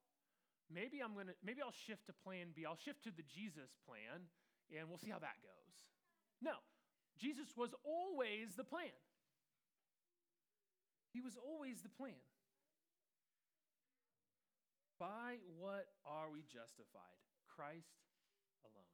Maybe 0.69 1.01
I'm 1.01 1.13
going 1.15 1.27
to 1.27 1.37
maybe 1.43 1.61
I'll 1.63 1.73
shift 1.73 2.05
to 2.07 2.13
plan 2.13 2.53
B. 2.53 2.65
I'll 2.65 2.77
shift 2.77 3.03
to 3.05 3.11
the 3.11 3.23
Jesus 3.25 3.73
plan 3.87 4.29
and 4.69 4.87
we'll 4.87 5.01
see 5.01 5.09
how 5.09 5.17
that 5.19 5.41
goes. 5.41 5.75
No. 6.41 6.61
Jesus 7.17 7.57
was 7.57 7.73
always 7.83 8.55
the 8.55 8.63
plan. 8.63 8.93
He 11.11 11.21
was 11.21 11.35
always 11.35 11.81
the 11.81 11.89
plan. 11.89 12.21
By 14.99 15.39
what 15.57 15.87
are 16.03 16.27
we 16.27 16.43
justified? 16.43 17.19
Christ 17.47 18.03
alone. 18.67 18.91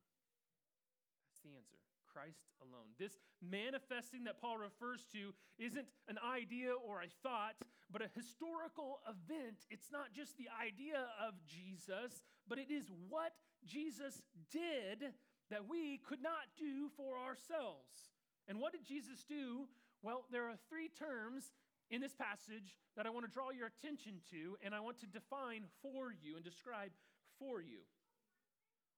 That's 1.25 1.41
the 1.41 1.57
answer. 1.57 1.81
Christ 2.05 2.45
alone. 2.61 2.93
This 2.97 3.17
manifesting 3.41 4.23
that 4.23 4.39
Paul 4.39 4.57
refers 4.57 5.05
to 5.11 5.33
isn't 5.59 5.89
an 6.07 6.15
idea 6.21 6.71
or 6.71 7.01
a 7.01 7.09
thought, 7.21 7.57
but 7.91 8.01
a 8.01 8.09
historical 8.15 9.01
event. 9.09 9.65
It's 9.69 9.91
not 9.91 10.13
just 10.13 10.37
the 10.37 10.47
idea 10.53 11.09
of 11.19 11.33
Jesus, 11.45 12.23
but 12.47 12.57
it 12.57 12.71
is 12.71 12.87
what 13.09 13.33
Jesus 13.65 14.21
did 14.51 15.11
that 15.49 15.67
we 15.67 15.99
could 16.07 16.21
not 16.21 16.47
do 16.57 16.89
for 16.95 17.17
ourselves. 17.17 18.13
And 18.47 18.59
what 18.59 18.71
did 18.71 18.85
Jesus 18.85 19.25
do? 19.27 19.67
Well, 20.01 20.25
there 20.31 20.45
are 20.45 20.55
three 20.69 20.89
terms 20.89 21.51
in 21.89 22.01
this 22.01 22.13
passage 22.13 22.77
that 22.97 23.05
I 23.05 23.09
want 23.09 23.25
to 23.25 23.31
draw 23.31 23.51
your 23.51 23.67
attention 23.67 24.21
to 24.31 24.57
and 24.63 24.73
I 24.73 24.79
want 24.79 24.99
to 25.01 25.07
define 25.07 25.63
for 25.81 26.11
you 26.11 26.35
and 26.35 26.43
describe 26.43 26.91
for 27.39 27.61
you 27.61 27.85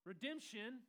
redemption, 0.06 0.80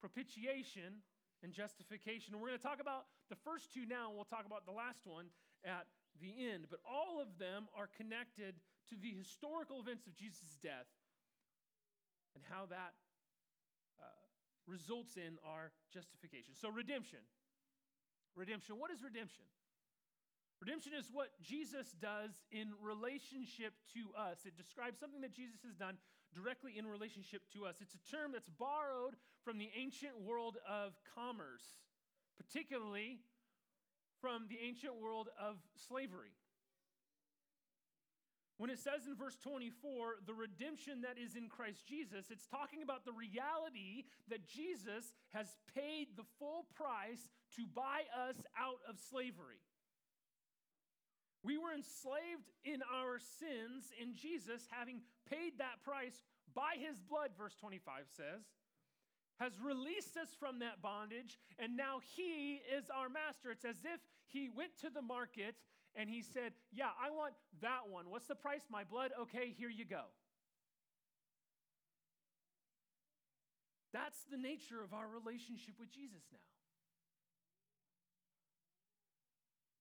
propitiation, 0.00 1.04
and 1.44 1.52
justification. 1.52 2.40
We're 2.40 2.48
going 2.48 2.58
to 2.58 2.64
talk 2.64 2.80
about 2.80 3.04
the 3.28 3.36
first 3.44 3.68
two 3.76 3.84
now, 3.84 4.08
and 4.08 4.16
we'll 4.16 4.24
talk 4.24 4.48
about 4.48 4.64
the 4.64 4.72
last 4.72 5.04
one 5.04 5.28
at 5.60 5.84
the 6.16 6.48
end. 6.48 6.72
But 6.72 6.80
all 6.88 7.20
of 7.20 7.36
them 7.36 7.68
are 7.76 7.92
connected 7.92 8.56
to 8.88 8.96
the 8.96 9.12
historical 9.12 9.84
events 9.84 10.08
of 10.08 10.16
Jesus' 10.16 10.56
death 10.64 10.88
and 12.32 12.42
how 12.48 12.64
that 12.72 12.96
uh, 14.00 14.08
results 14.64 15.20
in 15.20 15.36
our 15.44 15.76
justification. 15.92 16.56
So, 16.56 16.72
redemption. 16.72 17.20
Redemption. 18.32 18.80
What 18.80 18.90
is 18.90 19.04
redemption? 19.04 19.44
Redemption 20.60 20.92
is 20.96 21.10
what 21.12 21.28
Jesus 21.42 21.92
does 22.00 22.30
in 22.50 22.72
relationship 22.80 23.74
to 23.92 24.10
us. 24.16 24.38
It 24.46 24.56
describes 24.56 24.98
something 24.98 25.20
that 25.20 25.34
Jesus 25.34 25.60
has 25.66 25.74
done 25.74 25.98
directly 26.34 26.78
in 26.78 26.86
relationship 26.86 27.42
to 27.52 27.66
us. 27.66 27.76
It's 27.80 27.94
a 27.94 28.10
term 28.10 28.32
that's 28.32 28.48
borrowed 28.48 29.14
from 29.44 29.58
the 29.58 29.70
ancient 29.76 30.20
world 30.20 30.56
of 30.68 30.94
commerce, 31.14 31.62
particularly 32.36 33.20
from 34.20 34.46
the 34.48 34.58
ancient 34.64 34.96
world 35.00 35.28
of 35.38 35.56
slavery. 35.88 36.32
When 38.56 38.70
it 38.70 38.78
says 38.78 39.06
in 39.06 39.16
verse 39.16 39.36
24, 39.42 40.24
the 40.26 40.32
redemption 40.32 41.02
that 41.02 41.18
is 41.18 41.34
in 41.34 41.48
Christ 41.48 41.86
Jesus, 41.86 42.30
it's 42.30 42.46
talking 42.46 42.82
about 42.82 43.04
the 43.04 43.12
reality 43.12 44.06
that 44.30 44.46
Jesus 44.46 45.12
has 45.34 45.58
paid 45.74 46.14
the 46.16 46.24
full 46.38 46.66
price 46.74 47.28
to 47.56 47.66
buy 47.74 48.06
us 48.14 48.38
out 48.56 48.78
of 48.88 48.96
slavery. 49.10 49.58
We 51.44 51.58
were 51.58 51.72
enslaved 51.76 52.48
in 52.64 52.80
our 52.88 53.20
sins, 53.20 53.92
and 54.00 54.16
Jesus, 54.16 54.66
having 54.70 55.02
paid 55.30 55.58
that 55.58 55.84
price 55.84 56.24
by 56.54 56.80
his 56.80 56.96
blood, 56.98 57.30
verse 57.36 57.54
25 57.60 58.08
says, 58.16 58.42
has 59.40 59.52
released 59.60 60.16
us 60.16 60.28
from 60.38 60.60
that 60.60 60.80
bondage, 60.80 61.38
and 61.58 61.76
now 61.76 62.00
He 62.14 62.62
is 62.76 62.88
our 62.90 63.08
master. 63.08 63.50
It's 63.50 63.64
as 63.64 63.78
if 63.84 64.00
He 64.28 64.48
went 64.48 64.78
to 64.80 64.90
the 64.90 65.02
market 65.02 65.56
and 65.96 66.08
He 66.08 66.22
said, 66.22 66.52
Yeah, 66.72 66.90
I 67.02 67.10
want 67.10 67.34
that 67.60 67.90
one. 67.90 68.10
What's 68.10 68.26
the 68.26 68.34
price? 68.34 68.62
My 68.70 68.84
blood? 68.84 69.10
Okay, 69.22 69.54
here 69.56 69.68
you 69.68 69.84
go. 69.84 70.02
That's 73.92 74.18
the 74.30 74.38
nature 74.38 74.82
of 74.82 74.92
our 74.92 75.06
relationship 75.06 75.74
with 75.78 75.90
Jesus 75.90 76.22
now. 76.32 76.53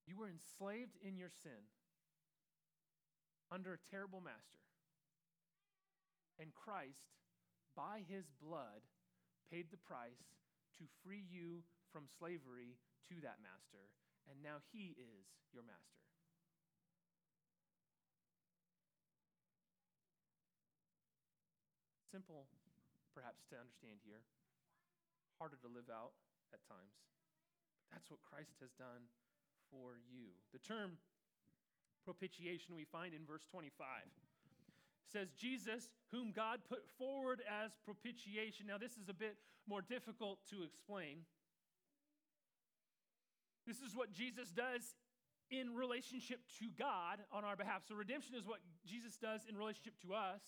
You 0.05 0.17
were 0.17 0.27
enslaved 0.27 0.99
in 0.99 1.17
your 1.17 1.31
sin 1.31 1.71
under 3.51 3.73
a 3.73 3.85
terrible 3.89 4.19
master. 4.19 4.59
And 6.39 6.51
Christ, 6.51 7.13
by 7.77 8.03
his 8.09 8.25
blood, 8.41 8.83
paid 9.51 9.69
the 9.69 9.77
price 9.77 10.33
to 10.79 10.83
free 11.05 11.23
you 11.29 11.61
from 11.93 12.09
slavery 12.09 12.75
to 13.13 13.21
that 13.21 13.37
master, 13.45 13.93
and 14.25 14.41
now 14.41 14.65
he 14.73 14.97
is 14.97 15.29
your 15.53 15.61
master. 15.61 16.01
Simple, 22.09 22.49
perhaps, 23.13 23.45
to 23.49 23.57
understand 23.57 24.01
here, 24.05 24.25
harder 25.37 25.57
to 25.61 25.69
live 25.69 25.89
out 25.89 26.13
at 26.53 26.61
times. 26.65 26.97
But 27.77 27.97
that's 27.97 28.09
what 28.09 28.21
Christ 28.25 28.57
has 28.61 28.73
done 28.77 29.09
for 29.73 29.97
you. 30.13 30.29
The 30.53 30.61
term 30.61 31.01
propitiation 32.05 32.75
we 32.75 32.85
find 32.85 33.13
in 33.13 33.25
verse 33.25 33.45
25 33.49 33.73
says 35.11 35.29
Jesus, 35.37 35.89
whom 36.11 36.31
God 36.31 36.59
put 36.69 36.85
forward 36.97 37.41
as 37.49 37.71
propitiation. 37.85 38.67
Now, 38.67 38.77
this 38.77 38.97
is 38.97 39.09
a 39.09 39.13
bit 39.13 39.37
more 39.67 39.81
difficult 39.81 40.39
to 40.49 40.63
explain. 40.63 41.25
This 43.65 43.81
is 43.81 43.95
what 43.95 44.11
Jesus 44.11 44.49
does 44.49 44.81
in 45.51 45.75
relationship 45.75 46.39
to 46.59 46.65
God 46.77 47.21
on 47.31 47.45
our 47.45 47.55
behalf. 47.55 47.83
So, 47.87 47.95
redemption 47.95 48.35
is 48.35 48.45
what 48.45 48.59
Jesus 48.85 49.17
does 49.17 49.41
in 49.47 49.55
relationship 49.55 49.93
to 50.01 50.13
us. 50.13 50.41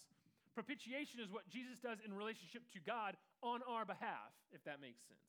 Propitiation 0.54 1.20
is 1.20 1.32
what 1.32 1.48
Jesus 1.48 1.78
does 1.78 2.00
in 2.06 2.14
relationship 2.14 2.64
to 2.74 2.80
God 2.80 3.16
on 3.44 3.62
our 3.68 3.86
behalf, 3.86 4.34
if 4.52 4.64
that 4.64 4.82
makes 4.82 5.04
sense. 5.04 5.20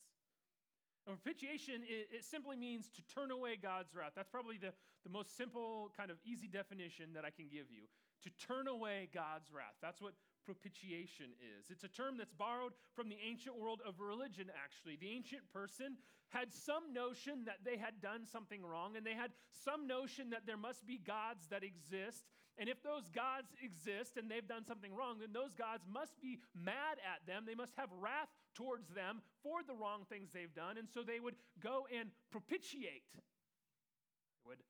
Propitiation, 1.07 1.87
it, 1.87 2.11
it, 2.11 2.23
simply 2.25 2.57
means 2.57 2.89
to 2.91 3.01
turn 3.07 3.31
away 3.31 3.55
God's 3.55 3.95
wrath. 3.95 4.11
That's 4.13 4.27
probably 4.27 4.57
the, 4.57 4.75
the 5.03 5.09
most 5.09 5.37
simple, 5.37 5.89
kind 5.95 6.11
of 6.11 6.17
easy 6.27 6.47
definition 6.47 7.15
that 7.15 7.23
I 7.23 7.31
can 7.31 7.47
give 7.47 7.71
you 7.71 7.87
to 8.23 8.29
turn 8.45 8.67
away 8.67 9.07
God's 9.15 9.47
wrath. 9.55 9.79
That's 9.81 10.01
what 10.01 10.13
propitiation 10.45 11.31
is. 11.39 11.69
It's 11.69 11.83
a 11.83 11.91
term 11.91 12.17
that's 12.17 12.33
borrowed 12.33 12.73
from 12.95 13.07
the 13.07 13.17
ancient 13.23 13.57
world 13.59 13.81
of 13.87 13.99
religion, 13.99 14.47
actually. 14.51 14.97
The 14.99 15.11
ancient 15.11 15.43
person 15.53 15.97
had 16.29 16.51
some 16.51 16.93
notion 16.93 17.43
that 17.45 17.63
they 17.63 17.77
had 17.77 18.01
done 18.01 18.25
something 18.25 18.63
wrong, 18.63 18.95
and 18.95 19.05
they 19.05 19.13
had 19.13 19.31
some 19.63 19.87
notion 19.87 20.31
that 20.31 20.43
there 20.45 20.57
must 20.57 20.85
be 20.85 20.97
gods 20.97 21.47
that 21.51 21.63
exist. 21.63 22.23
And 22.57 22.67
if 22.69 22.81
those 22.81 23.07
gods 23.13 23.53
exist 23.61 24.17
and 24.17 24.31
they've 24.31 24.47
done 24.47 24.65
something 24.65 24.93
wrong, 24.95 25.17
then 25.21 25.29
those 25.31 25.53
gods 25.53 25.85
must 25.85 26.19
be 26.19 26.39
mad 26.57 26.97
at 27.05 27.21
them. 27.27 27.43
They 27.45 27.53
must 27.53 27.73
have 27.77 27.89
wrath 28.01 28.29
towards 28.55 28.89
them 28.89 29.21
for 29.43 29.61
the 29.61 29.75
wrong 29.75 30.05
things 30.09 30.29
they've 30.33 30.53
done. 30.53 30.77
And 30.77 30.89
so 30.89 31.03
they 31.03 31.19
would 31.19 31.35
go 31.61 31.85
and 31.93 32.09
propitiate, 32.31 33.05
they 33.13 34.49
would 34.49 34.63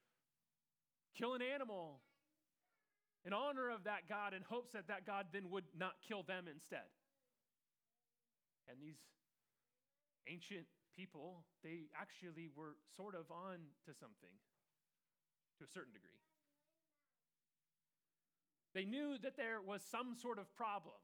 kill 1.16 1.34
an 1.34 1.42
animal 1.42 2.02
in 3.24 3.32
honor 3.32 3.70
of 3.70 3.86
that 3.86 4.10
God 4.10 4.34
in 4.34 4.44
hopes 4.44 4.72
that 4.74 4.90
that 4.90 5.06
God 5.06 5.28
then 5.32 5.50
would 5.50 5.66
not 5.78 5.96
kill 6.06 6.24
them 6.24 6.46
instead. 6.52 6.92
And 8.68 8.80
these 8.84 9.00
ancient 10.28 10.68
people, 10.96 11.46
they 11.64 11.88
actually 11.96 12.50
were 12.54 12.76
sort 12.98 13.16
of 13.16 13.32
on 13.32 13.64
to 13.88 13.96
something 13.96 14.36
to 15.60 15.64
a 15.64 15.68
certain 15.68 15.94
degree. 15.94 16.27
They 18.78 18.86
knew 18.86 19.18
that 19.26 19.34
there 19.34 19.58
was 19.58 19.82
some 19.82 20.14
sort 20.14 20.38
of 20.38 20.46
problem. 20.54 21.02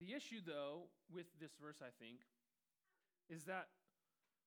The 0.00 0.16
issue, 0.16 0.40
though, 0.40 0.88
with 1.12 1.28
this 1.36 1.52
verse, 1.60 1.84
I 1.84 1.92
think, 2.00 2.24
is 3.28 3.44
that 3.44 3.68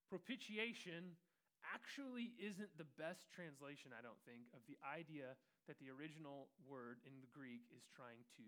propitiation 0.09 1.21
actually 1.69 2.33
isn't 2.41 2.73
the 2.81 2.89
best 2.97 3.29
translation, 3.29 3.93
I 3.93 4.01
don't 4.01 4.17
think, 4.25 4.49
of 4.57 4.65
the 4.65 4.81
idea 4.81 5.37
that 5.69 5.77
the 5.77 5.93
original 5.93 6.49
word 6.65 6.97
in 7.05 7.13
the 7.21 7.29
Greek 7.29 7.61
is 7.69 7.85
trying 7.93 8.25
to 8.41 8.47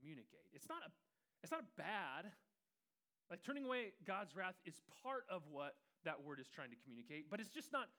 communicate. 0.00 0.48
It's 0.56 0.72
not 0.72 0.80
a 0.80 0.88
it's 1.44 1.52
not 1.52 1.60
a 1.60 1.70
bad. 1.76 2.32
Like 3.28 3.44
turning 3.44 3.68
away 3.68 3.92
God's 4.08 4.32
wrath 4.32 4.56
is 4.64 4.80
part 5.04 5.28
of 5.28 5.44
what 5.52 5.76
that 6.08 6.24
word 6.24 6.40
is 6.40 6.48
trying 6.48 6.72
to 6.72 6.80
communicate, 6.80 7.28
but 7.28 7.36
it's 7.36 7.52
just 7.52 7.68
not 7.68 7.92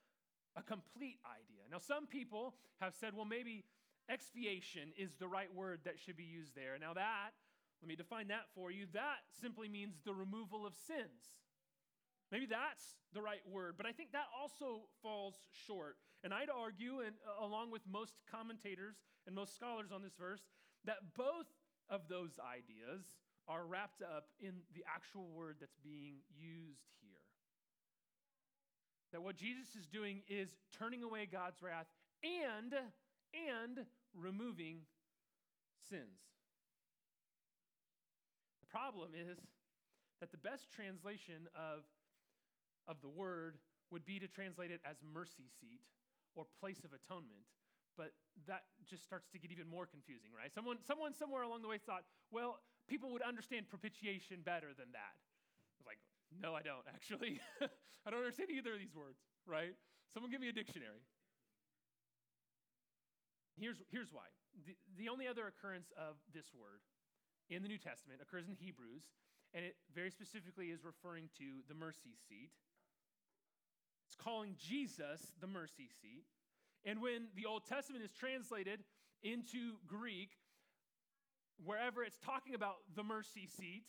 a 0.55 0.61
complete 0.61 1.19
idea. 1.25 1.63
Now, 1.71 1.79
some 1.79 2.07
people 2.07 2.55
have 2.79 2.93
said, 2.99 3.13
well, 3.15 3.25
maybe 3.25 3.63
expiation 4.09 4.91
is 4.97 5.11
the 5.19 5.27
right 5.27 5.53
word 5.53 5.79
that 5.85 5.99
should 5.99 6.17
be 6.17 6.23
used 6.23 6.55
there. 6.55 6.77
Now, 6.79 6.93
that, 6.93 7.31
let 7.81 7.87
me 7.87 7.95
define 7.95 8.27
that 8.27 8.51
for 8.53 8.71
you, 8.71 8.85
that 8.93 9.23
simply 9.39 9.69
means 9.69 9.95
the 10.05 10.13
removal 10.13 10.65
of 10.65 10.73
sins. 10.75 11.39
Maybe 12.31 12.45
that's 12.45 12.95
the 13.13 13.21
right 13.21 13.43
word, 13.49 13.75
but 13.75 13.85
I 13.85 13.91
think 13.91 14.11
that 14.13 14.27
also 14.31 14.87
falls 15.01 15.35
short. 15.67 15.97
And 16.23 16.33
I'd 16.33 16.49
argue, 16.49 17.01
and 17.01 17.15
uh, 17.27 17.45
along 17.45 17.71
with 17.71 17.81
most 17.89 18.13
commentators 18.29 18.95
and 19.27 19.35
most 19.35 19.55
scholars 19.55 19.91
on 19.93 20.01
this 20.01 20.15
verse, 20.17 20.41
that 20.85 20.97
both 21.17 21.47
of 21.89 22.07
those 22.07 22.39
ideas 22.39 23.03
are 23.47 23.65
wrapped 23.65 24.01
up 24.01 24.29
in 24.39 24.63
the 24.73 24.83
actual 24.87 25.27
word 25.33 25.57
that's 25.59 25.75
being 25.83 26.23
used. 26.31 26.87
That 29.11 29.21
what 29.21 29.35
Jesus 29.35 29.75
is 29.77 29.87
doing 29.87 30.21
is 30.27 30.55
turning 30.77 31.03
away 31.03 31.27
God's 31.29 31.61
wrath 31.61 31.87
and 32.23 32.73
and 33.33 33.85
removing 34.15 34.81
sins. 35.89 36.21
The 38.61 38.67
problem 38.67 39.11
is 39.15 39.37
that 40.19 40.31
the 40.31 40.37
best 40.37 40.71
translation 40.71 41.47
of 41.55 41.83
of 42.87 43.01
the 43.01 43.09
word 43.09 43.57
would 43.91 44.05
be 44.05 44.19
to 44.19 44.27
translate 44.27 44.71
it 44.71 44.81
as 44.87 44.97
mercy 45.13 45.51
seat 45.59 45.81
or 46.35 46.45
place 46.59 46.79
of 46.83 46.91
atonement. 46.95 47.43
But 47.97 48.15
that 48.47 48.63
just 48.87 49.03
starts 49.03 49.27
to 49.35 49.37
get 49.37 49.51
even 49.51 49.67
more 49.67 49.85
confusing, 49.85 50.31
right? 50.31 50.51
Someone, 50.55 50.79
someone 50.87 51.13
somewhere 51.13 51.43
along 51.43 51.61
the 51.61 51.67
way 51.67 51.77
thought, 51.77 52.07
well, 52.31 52.63
people 52.87 53.11
would 53.11 53.21
understand 53.21 53.67
propitiation 53.67 54.39
better 54.41 54.71
than 54.71 54.95
that. 54.95 55.15
I 55.19 55.75
was 55.77 55.85
like, 55.85 55.99
no, 56.39 56.55
I 56.55 56.61
don't, 56.61 56.85
actually. 56.87 57.39
I 58.05 58.09
don't 58.09 58.19
understand 58.19 58.49
either 58.49 58.73
of 58.73 58.79
these 58.79 58.95
words, 58.95 59.19
right? 59.45 59.75
Someone 60.13 60.31
give 60.31 60.41
me 60.41 60.49
a 60.49 60.55
dictionary. 60.55 61.03
Here's, 63.59 63.77
here's 63.91 64.11
why. 64.11 64.25
The, 64.65 64.75
the 64.97 65.09
only 65.09 65.27
other 65.27 65.47
occurrence 65.47 65.91
of 65.97 66.15
this 66.33 66.49
word 66.53 66.81
in 67.49 67.61
the 67.61 67.69
New 67.69 67.77
Testament 67.77 68.19
occurs 68.21 68.47
in 68.47 68.55
Hebrews, 68.55 69.03
and 69.53 69.65
it 69.65 69.75
very 69.93 70.09
specifically 70.09 70.67
is 70.67 70.83
referring 70.83 71.29
to 71.37 71.61
the 71.67 71.75
mercy 71.75 72.15
seat. 72.27 72.51
It's 74.07 74.15
calling 74.15 74.55
Jesus 74.57 75.31
the 75.39 75.47
mercy 75.47 75.89
seat. 76.01 76.25
And 76.85 77.01
when 77.01 77.27
the 77.35 77.45
Old 77.45 77.65
Testament 77.65 78.03
is 78.03 78.11
translated 78.11 78.83
into 79.21 79.77
Greek, 79.85 80.31
wherever 81.63 82.03
it's 82.03 82.17
talking 82.17 82.55
about 82.55 82.77
the 82.95 83.03
mercy 83.03 83.47
seat, 83.47 83.83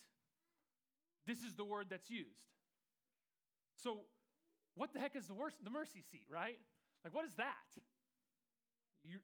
this 1.27 1.43
is 1.43 1.55
the 1.55 1.65
word 1.65 1.87
that's 1.91 2.11
used. 2.11 2.43
So, 3.83 4.07
what 4.75 4.93
the 4.93 5.01
heck 5.01 5.17
is 5.17 5.27
the, 5.27 5.35
worst, 5.35 5.57
the 5.63 5.71
mercy 5.71 6.03
seat, 6.11 6.27
right? 6.31 6.59
Like, 7.05 7.15
what 7.15 7.25
is 7.25 7.35
that? 7.37 7.69
You, 9.05 9.19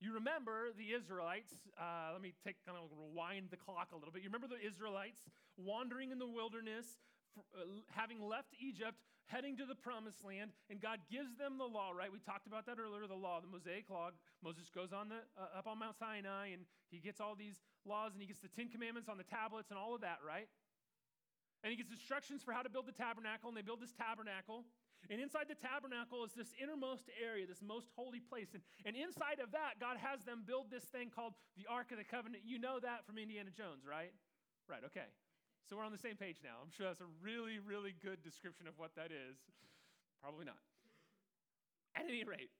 you 0.00 0.12
remember 0.14 0.70
the 0.76 0.92
Israelites, 0.92 1.52
uh, 1.80 2.12
let 2.12 2.20
me 2.20 2.34
take 2.44 2.56
kind 2.64 2.76
of 2.76 2.92
rewind 2.92 3.48
the 3.50 3.56
clock 3.56 3.90
a 3.92 3.96
little 3.96 4.12
bit. 4.12 4.22
You 4.22 4.28
remember 4.28 4.48
the 4.48 4.60
Israelites 4.60 5.24
wandering 5.56 6.12
in 6.12 6.18
the 6.18 6.28
wilderness, 6.28 7.00
uh, 7.36 7.64
having 7.88 8.20
left 8.20 8.52
Egypt, 8.60 9.00
heading 9.26 9.56
to 9.56 9.66
the 9.66 9.74
promised 9.74 10.22
land, 10.22 10.52
and 10.70 10.80
God 10.80 11.00
gives 11.10 11.34
them 11.34 11.58
the 11.58 11.66
law, 11.66 11.90
right? 11.90 12.12
We 12.12 12.20
talked 12.20 12.46
about 12.46 12.66
that 12.66 12.78
earlier, 12.78 13.08
the 13.08 13.18
law, 13.18 13.40
the 13.40 13.50
Mosaic 13.50 13.90
law. 13.90 14.10
Moses 14.44 14.70
goes 14.70 14.92
on 14.92 15.08
the, 15.08 15.24
uh, 15.34 15.58
up 15.58 15.66
on 15.66 15.80
Mount 15.80 15.98
Sinai, 15.98 16.54
and 16.54 16.62
he 16.90 17.00
gets 17.00 17.18
all 17.18 17.34
these 17.34 17.64
laws, 17.84 18.12
and 18.12 18.20
he 18.22 18.28
gets 18.28 18.40
the 18.40 18.52
Ten 18.52 18.68
Commandments 18.68 19.08
on 19.08 19.18
the 19.18 19.26
tablets 19.26 19.70
and 19.70 19.78
all 19.78 19.94
of 19.94 20.02
that, 20.02 20.22
right? 20.22 20.46
And 21.64 21.70
he 21.72 21.76
gets 21.76 21.90
instructions 21.90 22.42
for 22.44 22.52
how 22.52 22.62
to 22.62 22.70
build 22.70 22.86
the 22.86 22.94
tabernacle, 22.94 23.48
and 23.48 23.56
they 23.56 23.64
build 23.64 23.80
this 23.80 23.92
tabernacle. 23.92 24.64
And 25.10 25.20
inside 25.20 25.46
the 25.46 25.58
tabernacle 25.58 26.24
is 26.24 26.32
this 26.34 26.50
innermost 26.58 27.10
area, 27.16 27.46
this 27.46 27.62
most 27.62 27.88
holy 27.94 28.20
place. 28.20 28.54
And, 28.54 28.62
and 28.84 28.94
inside 28.94 29.38
of 29.38 29.52
that, 29.52 29.78
God 29.78 29.96
has 29.98 30.22
them 30.26 30.42
build 30.46 30.70
this 30.70 30.84
thing 30.84 31.10
called 31.10 31.34
the 31.56 31.66
Ark 31.70 31.90
of 31.90 31.98
the 31.98 32.06
Covenant. 32.06 32.42
You 32.46 32.58
know 32.58 32.78
that 32.82 33.06
from 33.06 33.18
Indiana 33.18 33.50
Jones, 33.50 33.86
right? 33.86 34.12
Right, 34.66 34.82
okay. 34.90 35.10
So 35.66 35.74
we're 35.74 35.86
on 35.86 35.94
the 35.94 35.98
same 35.98 36.14
page 36.14 36.38
now. 36.42 36.62
I'm 36.62 36.70
sure 36.70 36.86
that's 36.86 37.02
a 37.02 37.10
really, 37.22 37.58
really 37.58 37.94
good 37.98 38.22
description 38.22 38.66
of 38.66 38.78
what 38.78 38.94
that 38.94 39.10
is. 39.10 39.38
Probably 40.22 40.46
not. 40.46 40.58
At 41.94 42.06
any 42.06 42.22
rate, 42.22 42.50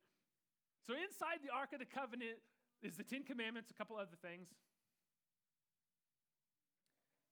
so 0.86 0.94
inside 0.94 1.42
the 1.42 1.52
Ark 1.52 1.74
of 1.74 1.80
the 1.82 1.86
Covenant 1.86 2.38
is 2.82 2.96
the 2.96 3.02
Ten 3.02 3.22
Commandments, 3.22 3.70
a 3.70 3.74
couple 3.74 3.96
other 3.96 4.16
things. 4.22 4.48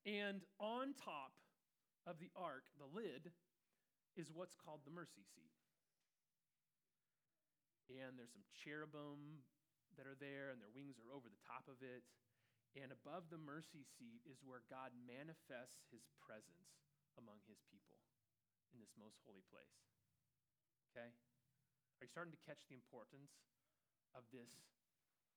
And 0.05 0.43
on 0.59 0.93
top 0.93 1.31
of 2.05 2.21
the 2.21 2.29
ark, 2.37 2.69
the 2.77 2.89
lid, 2.89 3.33
is 4.15 4.31
what's 4.31 4.55
called 4.55 4.85
the 4.85 4.93
mercy 4.93 5.25
seat. 5.35 5.53
And 7.89 8.17
there's 8.17 8.33
some 8.33 8.45
cherubim 8.53 9.45
that 9.97 10.09
are 10.09 10.17
there, 10.17 10.49
and 10.49 10.57
their 10.57 10.71
wings 10.73 10.97
are 10.97 11.13
over 11.13 11.29
the 11.29 11.43
top 11.45 11.69
of 11.69 11.81
it. 11.85 12.05
And 12.75 12.91
above 12.91 13.29
the 13.31 13.39
mercy 13.39 13.85
seat 13.85 14.25
is 14.27 14.43
where 14.43 14.65
God 14.67 14.91
manifests 15.07 15.87
his 15.93 16.03
presence 16.19 16.75
among 17.15 17.39
his 17.47 17.61
people 17.71 18.03
in 18.75 18.83
this 18.83 18.91
most 18.99 19.21
holy 19.23 19.45
place. 19.47 19.79
Okay? 20.91 21.07
Are 21.07 22.03
you 22.03 22.11
starting 22.11 22.35
to 22.35 22.43
catch 22.43 22.67
the 22.67 22.75
importance 22.75 23.31
of 24.11 24.27
this, 24.35 24.51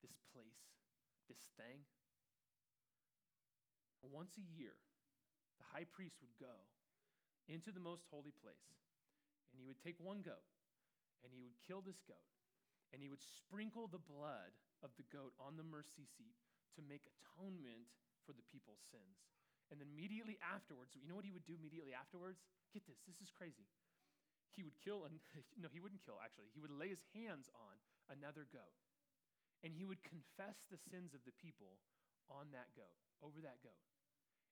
this 0.02 0.18
place, 0.35 0.66
this 1.31 1.50
thing? 1.54 1.87
Once 4.02 4.40
a 4.40 4.46
year, 4.57 4.74
the 5.58 5.68
high 5.74 5.86
priest 5.86 6.18
would 6.22 6.34
go 6.38 6.54
into 7.50 7.74
the 7.74 7.82
most 7.82 8.06
holy 8.08 8.32
place, 8.32 8.70
and 9.52 9.58
he 9.58 9.66
would 9.66 9.80
take 9.82 9.98
one 9.98 10.22
goat, 10.22 10.46
and 11.24 11.32
he 11.32 11.42
would 11.42 11.56
kill 11.66 11.82
this 11.82 12.00
goat, 12.06 12.28
and 12.92 13.02
he 13.02 13.10
would 13.10 13.22
sprinkle 13.22 13.88
the 13.88 14.00
blood 14.00 14.54
of 14.80 14.94
the 14.96 15.06
goat 15.10 15.34
on 15.42 15.58
the 15.58 15.66
mercy 15.66 16.06
seat 16.16 16.38
to 16.76 16.80
make 16.86 17.04
atonement 17.08 17.90
for 18.22 18.32
the 18.36 18.44
people's 18.48 18.80
sins. 18.92 19.18
And 19.68 19.76
then 19.76 19.90
immediately 19.92 20.40
afterwards, 20.40 20.96
you 20.96 21.04
know 21.04 21.16
what 21.16 21.28
he 21.28 21.34
would 21.34 21.44
do 21.44 21.58
immediately 21.58 21.92
afterwards? 21.92 22.40
Get 22.72 22.88
this, 22.88 22.96
this 23.04 23.20
is 23.20 23.28
crazy. 23.28 23.68
He 24.56 24.64
would 24.64 24.76
kill, 24.80 25.04
and 25.04 25.20
no, 25.62 25.68
he 25.68 25.80
wouldn't 25.80 26.04
kill 26.04 26.16
actually. 26.20 26.48
He 26.56 26.60
would 26.60 26.72
lay 26.72 26.88
his 26.88 27.04
hands 27.12 27.52
on 27.52 27.74
another 28.08 28.48
goat, 28.48 28.76
and 29.60 29.76
he 29.76 29.84
would 29.84 30.00
confess 30.00 30.56
the 30.72 30.80
sins 30.88 31.12
of 31.12 31.20
the 31.28 31.36
people 31.36 31.80
on 32.32 32.52
that 32.56 32.72
goat, 32.76 32.96
over 33.20 33.40
that 33.44 33.60
goat. 33.60 33.76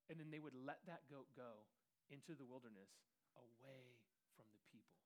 And 0.08 0.18
then 0.20 0.30
they 0.30 0.38
would 0.38 0.54
let 0.54 0.82
that 0.86 1.02
goat 1.10 1.26
go 1.34 1.66
into 2.10 2.38
the 2.38 2.46
wilderness 2.46 2.90
away 3.34 3.98
from 4.38 4.46
the 4.54 4.62
people. 4.70 5.02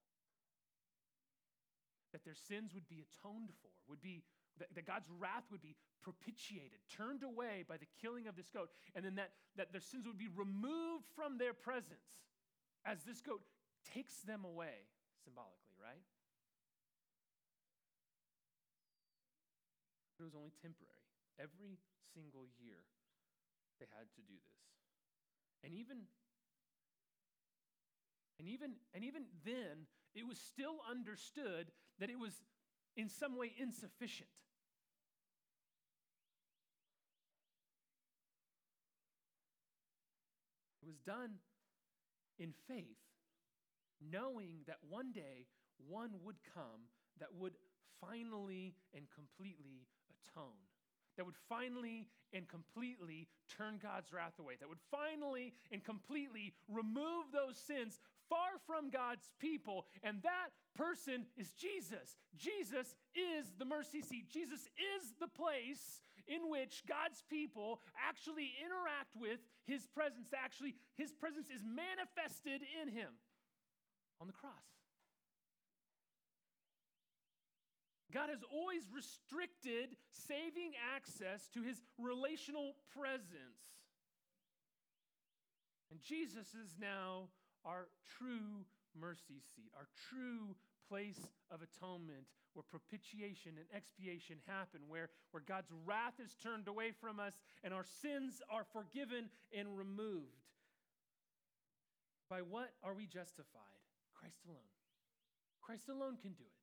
That 2.12 2.24
their 2.24 2.36
sins 2.36 2.74
would 2.74 2.88
be 2.88 3.00
atoned 3.00 3.54
for, 3.62 3.72
would 3.88 4.02
be 4.02 4.24
that, 4.60 4.84
God's 4.84 5.08
wrath 5.08 5.48
would 5.50 5.62
be 5.62 5.76
propitiated, 6.02 6.84
turned 6.92 7.22
away 7.22 7.64
by 7.64 7.80
the 7.80 7.88
killing 8.00 8.28
of 8.28 8.36
this 8.36 8.50
goat, 8.52 8.68
and 8.94 9.04
then 9.04 9.16
that, 9.16 9.32
that 9.56 9.72
their 9.72 9.80
sins 9.80 10.04
would 10.04 10.18
be 10.20 10.28
removed 10.28 11.08
from 11.16 11.38
their 11.38 11.54
presence 11.54 12.04
as 12.84 13.00
this 13.08 13.20
goat 13.20 13.40
takes 13.88 14.20
them 14.28 14.44
away, 14.44 14.84
symbolically, 15.24 15.76
right? 15.80 16.04
It 20.20 20.24
was 20.28 20.36
only 20.36 20.52
temporary. 20.60 21.08
Every 21.40 21.80
single 22.12 22.44
year, 22.60 22.84
they 23.80 23.88
had 23.96 24.12
to 24.12 24.22
do 24.28 24.36
this. 24.36 24.60
And 25.62 25.74
even 25.74 25.98
and 28.40 28.48
even, 28.48 28.72
and 28.94 29.04
even 29.04 29.24
then, 29.44 29.84
it 30.14 30.26
was 30.26 30.38
still 30.38 30.76
understood 30.90 31.70
that 31.98 32.08
it 32.08 32.18
was 32.18 32.32
in 32.96 33.10
some 33.10 33.36
way 33.36 33.52
insufficient. 33.58 34.30
It 40.82 40.86
was 40.86 40.96
done 40.96 41.32
in 42.38 42.54
faith, 42.66 42.96
knowing 44.00 44.60
that 44.66 44.78
one 44.88 45.12
day 45.12 45.44
one 45.86 46.12
would 46.24 46.36
come 46.54 46.88
that 47.18 47.28
would 47.38 47.52
finally 48.00 48.74
and 48.94 49.04
completely 49.14 49.86
atone 50.08 50.69
that 51.20 51.28
would 51.28 51.36
finally 51.52 52.08
and 52.32 52.48
completely 52.48 53.28
turn 53.52 53.76
God's 53.76 54.10
wrath 54.10 54.40
away, 54.40 54.54
that 54.56 54.70
would 54.70 54.80
finally 54.90 55.52
and 55.70 55.84
completely 55.84 56.54
remove 56.64 57.28
those 57.28 57.60
sins 57.60 58.00
far 58.30 58.56
from 58.64 58.88
God's 58.88 59.28
people. 59.36 59.84
And 60.02 60.22
that 60.24 60.48
person 60.72 61.26
is 61.36 61.52
Jesus. 61.52 62.16
Jesus 62.40 62.96
is 63.12 63.52
the 63.58 63.66
mercy 63.68 64.00
seat. 64.00 64.32
Jesus 64.32 64.64
is 64.80 65.12
the 65.20 65.28
place 65.28 66.00
in 66.24 66.48
which 66.48 66.88
God's 66.88 67.20
people 67.28 67.84
actually 68.00 68.56
interact 68.64 69.12
with 69.12 69.44
his 69.68 69.84
presence. 69.92 70.32
Actually, 70.32 70.72
his 70.96 71.12
presence 71.12 71.52
is 71.52 71.60
manifested 71.60 72.64
in 72.80 72.88
him 72.88 73.12
on 74.22 74.26
the 74.26 74.32
cross. 74.32 74.79
God 78.12 78.30
has 78.30 78.42
always 78.52 78.82
restricted 78.92 79.96
saving 80.10 80.72
access 80.94 81.48
to 81.54 81.62
his 81.62 81.80
relational 81.98 82.74
presence. 82.96 83.70
And 85.90 86.00
Jesus 86.00 86.54
is 86.54 86.76
now 86.80 87.28
our 87.64 87.88
true 88.18 88.66
mercy 88.98 89.42
seat, 89.54 89.70
our 89.76 89.86
true 90.08 90.54
place 90.88 91.20
of 91.50 91.62
atonement 91.62 92.26
where 92.54 92.64
propitiation 92.66 93.52
and 93.56 93.66
expiation 93.74 94.36
happen, 94.46 94.80
where, 94.88 95.10
where 95.30 95.42
God's 95.46 95.70
wrath 95.86 96.18
is 96.18 96.34
turned 96.42 96.66
away 96.66 96.90
from 96.90 97.20
us 97.20 97.34
and 97.62 97.72
our 97.72 97.84
sins 98.02 98.42
are 98.50 98.66
forgiven 98.72 99.30
and 99.56 99.76
removed. 99.76 100.26
By 102.28 102.42
what 102.42 102.70
are 102.82 102.94
we 102.94 103.06
justified? 103.06 103.78
Christ 104.14 104.38
alone. 104.46 104.70
Christ 105.62 105.88
alone 105.88 106.16
can 106.20 106.32
do 106.32 106.44
it. 106.44 106.59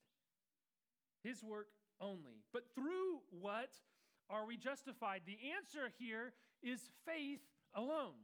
His 1.28 1.44
work 1.44 1.68
only. 2.00 2.40
But 2.54 2.64
through 2.74 3.20
what 3.30 3.70
are 4.30 4.46
we 4.46 4.56
justified? 4.56 5.22
The 5.26 5.38
answer 5.58 5.92
here 6.00 6.32
is 6.64 6.80
faith 7.06 7.44
alone. 7.76 8.16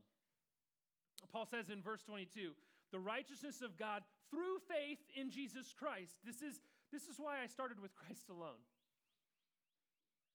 Paul 1.31 1.45
says 1.45 1.69
in 1.69 1.81
verse 1.81 2.01
22 2.03 2.51
the 2.91 2.99
righteousness 2.99 3.61
of 3.61 3.75
God 3.75 4.03
through 4.29 4.61
faith 4.69 4.99
in 5.15 5.31
Jesus 5.31 5.73
Christ. 5.73 6.13
This 6.23 6.41
is, 6.41 6.61
this 6.93 7.03
is 7.09 7.17
why 7.17 7.41
I 7.43 7.47
started 7.47 7.81
with 7.81 7.95
Christ 7.95 8.29
alone. 8.29 8.61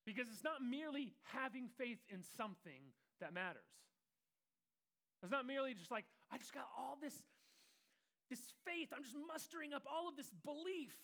Because 0.04 0.26
it's 0.26 0.44
not 0.44 0.58
merely 0.60 1.14
having 1.32 1.68
faith 1.78 2.02
in 2.10 2.24
something 2.36 2.92
that 3.20 3.32
matters. 3.32 3.70
It's 5.22 5.30
not 5.30 5.46
merely 5.46 5.74
just 5.74 5.90
like, 5.90 6.04
I 6.32 6.38
just 6.38 6.52
got 6.52 6.66
all 6.76 6.98
this, 7.00 7.14
this 8.28 8.40
faith, 8.66 8.88
I'm 8.94 9.02
just 9.02 9.16
mustering 9.26 9.72
up 9.72 9.82
all 9.86 10.08
of 10.08 10.16
this 10.16 10.30
belief. 10.44 10.94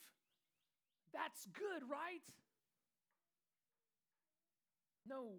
That's 1.15 1.47
good, 1.55 1.89
right? 1.89 2.27
No. 5.07 5.39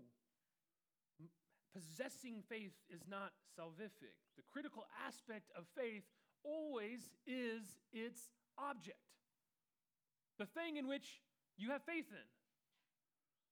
Possessing 1.73 2.41
faith 2.47 2.71
is 2.89 3.01
not 3.09 3.31
salvific. 3.59 4.15
The 4.37 4.43
critical 4.51 4.85
aspect 5.05 5.51
of 5.57 5.65
faith 5.75 6.03
always 6.45 7.09
is 7.27 7.75
its 7.91 8.31
object. 8.57 8.97
The 10.39 10.45
thing 10.45 10.77
in 10.77 10.87
which 10.87 11.21
you 11.57 11.71
have 11.71 11.83
faith 11.83 12.07
in. 12.09 12.27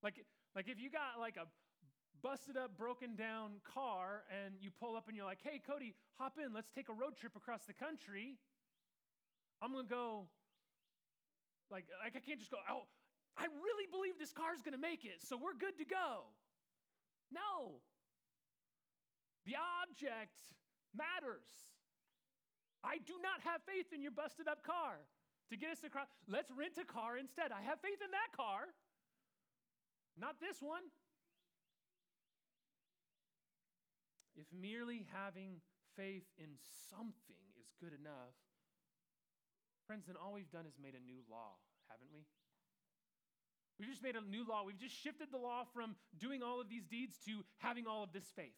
Like, 0.02 0.24
like 0.56 0.70
if 0.70 0.80
you 0.80 0.90
got 0.90 1.20
like 1.20 1.36
a 1.36 1.48
busted 2.22 2.56
up, 2.56 2.78
broken 2.78 3.16
down 3.16 3.60
car 3.68 4.24
and 4.32 4.56
you 4.62 4.70
pull 4.80 4.96
up 4.96 5.08
and 5.08 5.18
you're 5.18 5.26
like, 5.26 5.44
hey, 5.44 5.62
Cody, 5.68 5.94
hop 6.18 6.38
in, 6.40 6.54
let's 6.54 6.72
take 6.72 6.88
a 6.88 6.94
road 6.94 7.18
trip 7.20 7.36
across 7.36 7.64
the 7.68 7.74
country. 7.74 8.38
I'm 9.62 9.74
going 9.74 9.86
to 9.86 9.90
go 9.90 10.28
like, 11.72 11.86
like 12.04 12.16
I 12.16 12.22
can't 12.24 12.40
just 12.40 12.52
go, 12.52 12.58
oh, 12.70 12.88
I 13.38 13.46
really 13.50 13.88
believe 13.90 14.20
this 14.20 14.32
car's 14.32 14.62
going 14.62 14.78
to 14.78 14.82
make 14.82 15.06
it, 15.06 15.22
so 15.22 15.38
we're 15.38 15.58
good 15.58 15.78
to 15.78 15.86
go. 15.86 16.30
No. 17.34 17.82
The 19.46 19.58
object 19.82 20.38
matters. 20.94 21.50
I 22.84 23.00
do 23.02 23.18
not 23.24 23.42
have 23.42 23.64
faith 23.66 23.90
in 23.96 24.04
your 24.04 24.12
busted 24.12 24.48
up 24.48 24.62
car 24.62 25.02
to 25.50 25.58
get 25.58 25.72
us 25.72 25.84
across. 25.84 26.08
Let's 26.28 26.52
rent 26.52 26.78
a 26.78 26.86
car 26.86 27.18
instead. 27.18 27.52
I 27.52 27.62
have 27.64 27.80
faith 27.82 28.00
in 28.04 28.12
that 28.12 28.32
car, 28.36 28.70
not 30.20 30.40
this 30.40 30.62
one. 30.62 30.84
If 34.36 34.46
merely 34.52 35.06
having 35.14 35.62
faith 35.96 36.26
in 36.38 36.58
something 36.90 37.44
is 37.62 37.70
good 37.80 37.94
enough, 37.94 38.34
Friends, 39.88 40.08
then 40.08 40.16
all 40.16 40.34
we've 40.34 40.52
done 40.52 40.66
is 40.66 40.80
made 40.82 40.96
a 40.96 41.04
new 41.04 41.20
law, 41.30 41.60
haven't 41.90 42.10
we? 42.14 42.24
We've 43.80 43.90
just 43.90 44.04
made 44.04 44.16
a 44.16 44.22
new 44.22 44.48
law. 44.48 44.64
We've 44.64 44.80
just 44.80 44.96
shifted 44.96 45.28
the 45.32 45.42
law 45.42 45.66
from 45.74 45.96
doing 46.20 46.42
all 46.42 46.62
of 46.62 46.70
these 46.70 46.86
deeds 46.86 47.18
to 47.26 47.44
having 47.58 47.86
all 47.88 48.04
of 48.04 48.14
this 48.14 48.32
faith. 48.36 48.56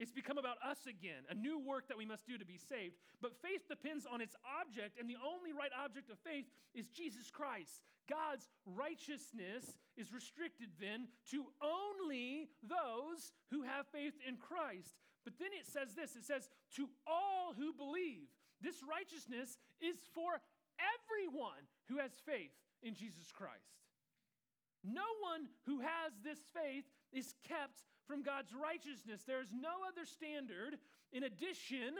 It's 0.00 0.10
become 0.10 0.38
about 0.40 0.56
us 0.64 0.88
again, 0.88 1.28
a 1.28 1.36
new 1.36 1.60
work 1.60 1.86
that 1.88 1.98
we 2.00 2.08
must 2.08 2.26
do 2.26 2.38
to 2.38 2.48
be 2.48 2.56
saved. 2.56 2.96
But 3.20 3.36
faith 3.44 3.68
depends 3.68 4.08
on 4.08 4.24
its 4.24 4.34
object, 4.48 4.96
and 4.98 5.04
the 5.04 5.20
only 5.20 5.52
right 5.52 5.70
object 5.76 6.08
of 6.08 6.16
faith 6.24 6.48
is 6.74 6.88
Jesus 6.88 7.28
Christ. 7.30 7.84
God's 8.08 8.48
righteousness 8.64 9.76
is 10.00 10.10
restricted 10.10 10.72
then 10.80 11.06
to 11.30 11.44
only 11.60 12.48
those 12.64 13.30
who 13.52 13.60
have 13.62 13.86
faith 13.92 14.16
in 14.26 14.40
Christ. 14.40 14.96
But 15.22 15.36
then 15.38 15.52
it 15.52 15.68
says 15.68 15.94
this 15.94 16.16
it 16.16 16.24
says, 16.24 16.48
to 16.76 16.88
all 17.06 17.52
who 17.52 17.76
believe. 17.76 18.32
This 18.60 18.76
righteousness 18.84 19.58
is 19.80 19.96
for 20.14 20.40
everyone 20.78 21.64
who 21.88 21.98
has 21.98 22.12
faith 22.24 22.52
in 22.82 22.94
Jesus 22.94 23.32
Christ. 23.32 23.80
No 24.84 25.04
one 25.20 25.48
who 25.66 25.80
has 25.80 26.12
this 26.24 26.38
faith 26.54 26.84
is 27.12 27.34
kept 27.44 27.84
from 28.06 28.22
God's 28.22 28.52
righteousness. 28.56 29.22
There's 29.26 29.52
no 29.52 29.84
other 29.86 30.06
standard 30.06 30.78
in 31.12 31.24
addition 31.24 31.96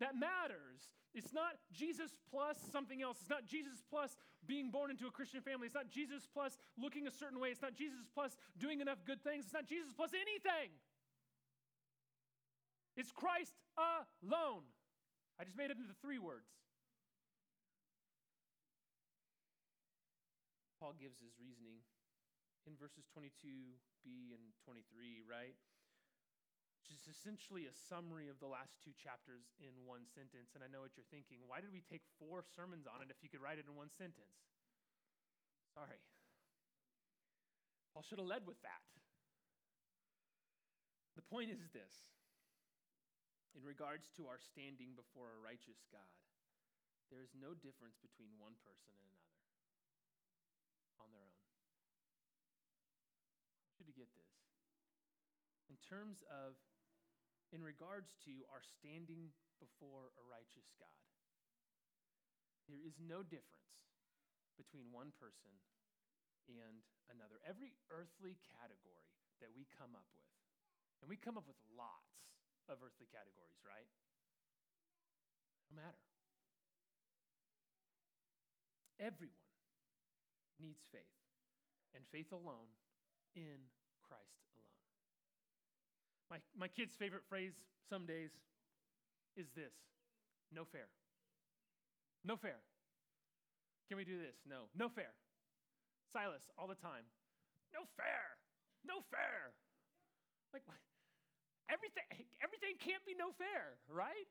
that 0.00 0.18
matters. 0.18 0.90
It's 1.14 1.32
not 1.32 1.54
Jesus 1.72 2.10
plus 2.30 2.58
something 2.72 3.02
else. 3.02 3.18
It's 3.20 3.30
not 3.30 3.46
Jesus 3.46 3.82
plus 3.88 4.16
being 4.46 4.70
born 4.70 4.90
into 4.90 5.06
a 5.06 5.10
Christian 5.10 5.40
family. 5.40 5.66
It's 5.66 5.74
not 5.74 5.88
Jesus 5.88 6.26
plus 6.26 6.58
looking 6.76 7.06
a 7.06 7.10
certain 7.10 7.38
way. 7.38 7.48
It's 7.48 7.62
not 7.62 7.74
Jesus 7.74 8.02
plus 8.12 8.36
doing 8.58 8.80
enough 8.80 8.98
good 9.06 9.22
things. 9.22 9.44
It's 9.44 9.54
not 9.54 9.66
Jesus 9.66 9.92
plus 9.94 10.10
anything. 10.10 10.74
It's 12.96 13.12
Christ 13.12 13.54
alone. 13.78 14.66
I 15.38 15.44
just 15.44 15.58
made 15.58 15.70
it 15.70 15.78
into 15.78 15.94
three 15.98 16.18
words. 16.18 16.46
Paul 20.78 20.94
gives 20.94 21.18
his 21.18 21.34
reasoning 21.40 21.82
in 22.68 22.76
verses 22.76 23.08
22b 23.12 24.36
and 24.36 24.44
23, 24.62 25.24
right? 25.24 25.56
which 26.84 27.00
is 27.00 27.08
essentially 27.08 27.64
a 27.64 27.72
summary 27.88 28.28
of 28.28 28.36
the 28.44 28.50
last 28.50 28.76
two 28.84 28.92
chapters 28.92 29.48
in 29.56 29.72
one 29.88 30.04
sentence. 30.04 30.52
And 30.52 30.60
I 30.60 30.68
know 30.68 30.84
what 30.84 30.92
you're 31.00 31.08
thinking. 31.08 31.40
Why 31.48 31.64
did 31.64 31.72
we 31.72 31.80
take 31.80 32.04
four 32.20 32.44
sermons 32.44 32.84
on 32.84 33.00
it 33.00 33.08
if 33.08 33.24
you 33.24 33.32
could 33.32 33.40
write 33.40 33.56
it 33.56 33.64
in 33.64 33.72
one 33.72 33.88
sentence? 33.88 34.36
Sorry. 35.72 35.96
Paul 37.96 38.04
should 38.04 38.20
have 38.20 38.28
led 38.28 38.44
with 38.44 38.60
that. 38.68 38.84
The 41.16 41.24
point 41.24 41.48
is 41.48 41.64
this 41.72 41.96
in 43.54 43.62
regards 43.62 44.10
to 44.18 44.26
our 44.26 44.38
standing 44.38 44.92
before 44.98 45.30
a 45.34 45.40
righteous 45.40 45.78
God, 45.90 46.14
there 47.08 47.22
is 47.22 47.30
no 47.38 47.54
difference 47.54 47.96
between 48.02 48.34
one 48.36 48.58
person 48.66 48.90
and 48.98 49.06
another 49.06 49.42
on 50.98 51.08
their 51.14 51.22
own. 51.22 51.48
I 53.54 53.62
want 53.62 53.78
you 53.78 53.86
to 53.86 53.94
get 53.94 54.10
this. 54.14 54.34
In 55.70 55.78
terms 55.86 56.22
of 56.30 56.58
in 57.54 57.62
regards 57.62 58.18
to 58.26 58.42
our 58.50 58.66
standing 58.82 59.30
before 59.62 60.10
a 60.18 60.24
righteous 60.26 60.66
God. 60.74 61.06
There 62.66 62.82
is 62.82 62.98
no 62.98 63.22
difference 63.22 63.78
between 64.58 64.90
one 64.90 65.14
person 65.22 65.54
and 66.50 66.82
another. 67.06 67.38
Every 67.46 67.78
earthly 67.94 68.34
category 68.58 69.06
that 69.38 69.54
we 69.54 69.70
come 69.70 69.94
up 69.94 70.08
with, 70.10 70.34
and 70.98 71.06
we 71.06 71.14
come 71.14 71.38
up 71.38 71.46
with 71.46 71.58
lots 71.78 72.26
of 72.68 72.80
earthly 72.80 73.08
categories, 73.12 73.60
right? 73.64 73.88
No 75.70 75.82
matter. 75.82 76.04
Everyone 79.00 79.50
needs 80.62 80.80
faith, 80.92 81.18
and 81.94 82.04
faith 82.12 82.30
alone 82.30 82.70
in 83.34 83.58
Christ 84.06 84.38
alone. 84.54 84.78
my, 86.30 86.38
my 86.54 86.68
kid's 86.70 86.94
favorite 86.94 87.26
phrase 87.28 87.52
some 87.90 88.06
days 88.06 88.30
is 89.36 89.50
this 89.56 89.74
no 90.54 90.62
fair. 90.64 90.86
No 92.24 92.36
fair. 92.36 92.62
Can 93.88 93.98
we 93.98 94.04
do 94.04 94.16
this? 94.16 94.38
No. 94.48 94.70
No 94.72 94.88
fair. 94.88 95.12
Silas, 96.12 96.46
all 96.56 96.70
the 96.70 96.78
time. 96.78 97.04
No 97.74 97.82
fair. 97.98 98.38
No 98.86 99.02
fair. 99.10 99.52
Like, 100.54 100.62
everything, 101.70 102.04
everything 102.44 102.76
can't 102.80 103.04
be 103.04 103.14
no 103.16 103.32
fair, 103.36 103.78
right? 103.88 104.28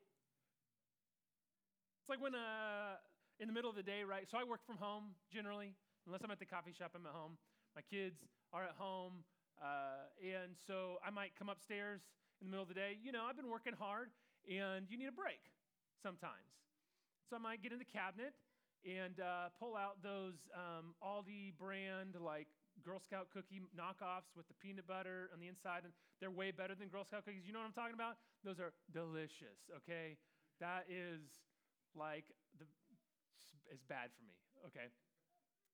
It's 2.00 2.08
like 2.08 2.20
when, 2.20 2.34
uh, 2.34 3.00
in 3.40 3.48
the 3.48 3.54
middle 3.54 3.70
of 3.70 3.76
the 3.76 3.82
day, 3.82 4.04
right? 4.04 4.28
So 4.30 4.38
I 4.38 4.44
work 4.44 4.60
from 4.66 4.76
home 4.76 5.16
generally, 5.32 5.74
unless 6.06 6.22
I'm 6.22 6.30
at 6.30 6.38
the 6.38 6.46
coffee 6.46 6.72
shop, 6.76 6.92
I'm 6.94 7.06
at 7.06 7.12
home. 7.12 7.38
My 7.74 7.82
kids 7.82 8.22
are 8.52 8.62
at 8.62 8.76
home. 8.78 9.24
Uh, 9.58 10.10
and 10.22 10.54
so 10.66 10.98
I 11.04 11.10
might 11.10 11.32
come 11.38 11.48
upstairs 11.48 12.00
in 12.40 12.46
the 12.46 12.50
middle 12.50 12.62
of 12.62 12.68
the 12.68 12.74
day. 12.74 12.98
You 13.02 13.12
know, 13.12 13.24
I've 13.26 13.36
been 13.36 13.50
working 13.50 13.72
hard 13.72 14.10
and 14.46 14.86
you 14.90 14.98
need 14.98 15.08
a 15.08 15.14
break 15.14 15.40
sometimes. 16.02 16.52
So 17.30 17.36
I 17.36 17.38
might 17.38 17.62
get 17.62 17.72
in 17.72 17.78
the 17.78 17.88
cabinet 17.88 18.34
and 18.84 19.18
uh, 19.18 19.48
pull 19.58 19.76
out 19.76 20.02
those 20.02 20.34
um, 20.52 20.94
Aldi 21.02 21.56
brand, 21.56 22.16
like 22.20 22.48
Girl 22.82 22.98
Scout 22.98 23.28
cookie 23.30 23.62
knockoffs 23.76 24.34
with 24.34 24.48
the 24.48 24.56
peanut 24.58 24.86
butter 24.86 25.30
on 25.32 25.38
the 25.38 25.46
inside. 25.46 25.84
And 25.84 25.92
they're 26.18 26.34
way 26.34 26.50
better 26.50 26.74
than 26.74 26.88
Girl 26.88 27.04
Scout 27.04 27.24
cookies. 27.24 27.46
You 27.46 27.52
know 27.52 27.60
what 27.60 27.70
I'm 27.70 27.76
talking 27.76 27.94
about? 27.94 28.18
Those 28.42 28.58
are 28.58 28.74
delicious, 28.90 29.70
okay? 29.84 30.18
That 30.58 30.86
is 30.90 31.22
like 31.94 32.26
the, 32.58 32.66
it's 33.70 33.84
bad 33.86 34.10
for 34.14 34.24
me, 34.26 34.34
okay? 34.70 34.90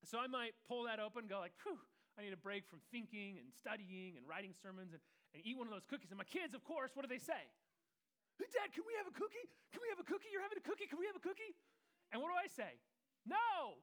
So 0.05 0.17
I 0.17 0.25
might 0.25 0.57
pull 0.65 0.85
that 0.89 0.97
open 0.97 1.29
go 1.29 1.37
like, 1.37 1.53
whew, 1.61 1.77
I 2.17 2.25
need 2.25 2.33
a 2.33 2.39
break 2.41 2.65
from 2.65 2.81
thinking 2.89 3.37
and 3.37 3.53
studying 3.53 4.17
and 4.17 4.25
writing 4.25 4.53
sermons 4.57 4.93
and, 4.93 5.01
and 5.33 5.39
eat 5.45 5.57
one 5.57 5.69
of 5.69 5.73
those 5.73 5.85
cookies. 5.85 6.09
And 6.09 6.17
my 6.17 6.27
kids, 6.27 6.53
of 6.57 6.65
course, 6.65 6.91
what 6.97 7.05
do 7.05 7.09
they 7.11 7.21
say? 7.21 7.49
Hey, 8.41 8.49
Dad, 8.49 8.73
can 8.73 8.81
we 8.89 8.97
have 8.97 9.05
a 9.05 9.13
cookie? 9.13 9.45
Can 9.69 9.85
we 9.85 9.89
have 9.93 10.01
a 10.01 10.07
cookie? 10.07 10.33
You're 10.33 10.41
having 10.41 10.57
a 10.57 10.65
cookie? 10.65 10.89
Can 10.89 10.97
we 10.97 11.05
have 11.05 11.15
a 11.15 11.21
cookie? 11.21 11.53
And 12.09 12.17
what 12.19 12.33
do 12.33 12.37
I 12.37 12.49
say? 12.49 12.81
No. 13.23 13.77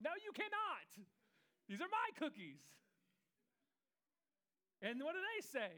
No, 0.00 0.16
you 0.16 0.32
cannot. 0.32 0.88
These 1.68 1.80
are 1.80 1.90
my 1.90 2.08
cookies. 2.18 2.60
And 4.82 5.02
what 5.02 5.14
do 5.14 5.20
they 5.20 5.42
say? 5.46 5.72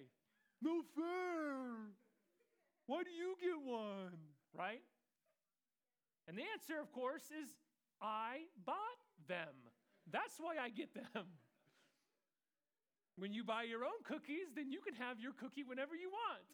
No 0.60 0.82
fair. 0.94 1.94
Why 2.86 3.02
do 3.04 3.10
you 3.10 3.36
get 3.40 3.56
one? 3.64 4.18
Right? 4.56 4.82
And 6.26 6.36
the 6.36 6.42
answer, 6.52 6.80
of 6.80 6.92
course, 6.92 7.24
is 7.30 7.48
I 8.02 8.48
bought 8.66 9.00
them. 9.28 9.54
That's 10.10 10.36
why 10.38 10.56
I 10.62 10.68
get 10.68 10.92
them. 10.94 11.26
When 13.16 13.32
you 13.32 13.42
buy 13.44 13.64
your 13.64 13.84
own 13.84 14.02
cookies, 14.04 14.54
then 14.54 14.70
you 14.70 14.80
can 14.80 14.94
have 14.94 15.18
your 15.18 15.32
cookie 15.32 15.64
whenever 15.64 15.96
you 15.96 16.10
want. 16.10 16.46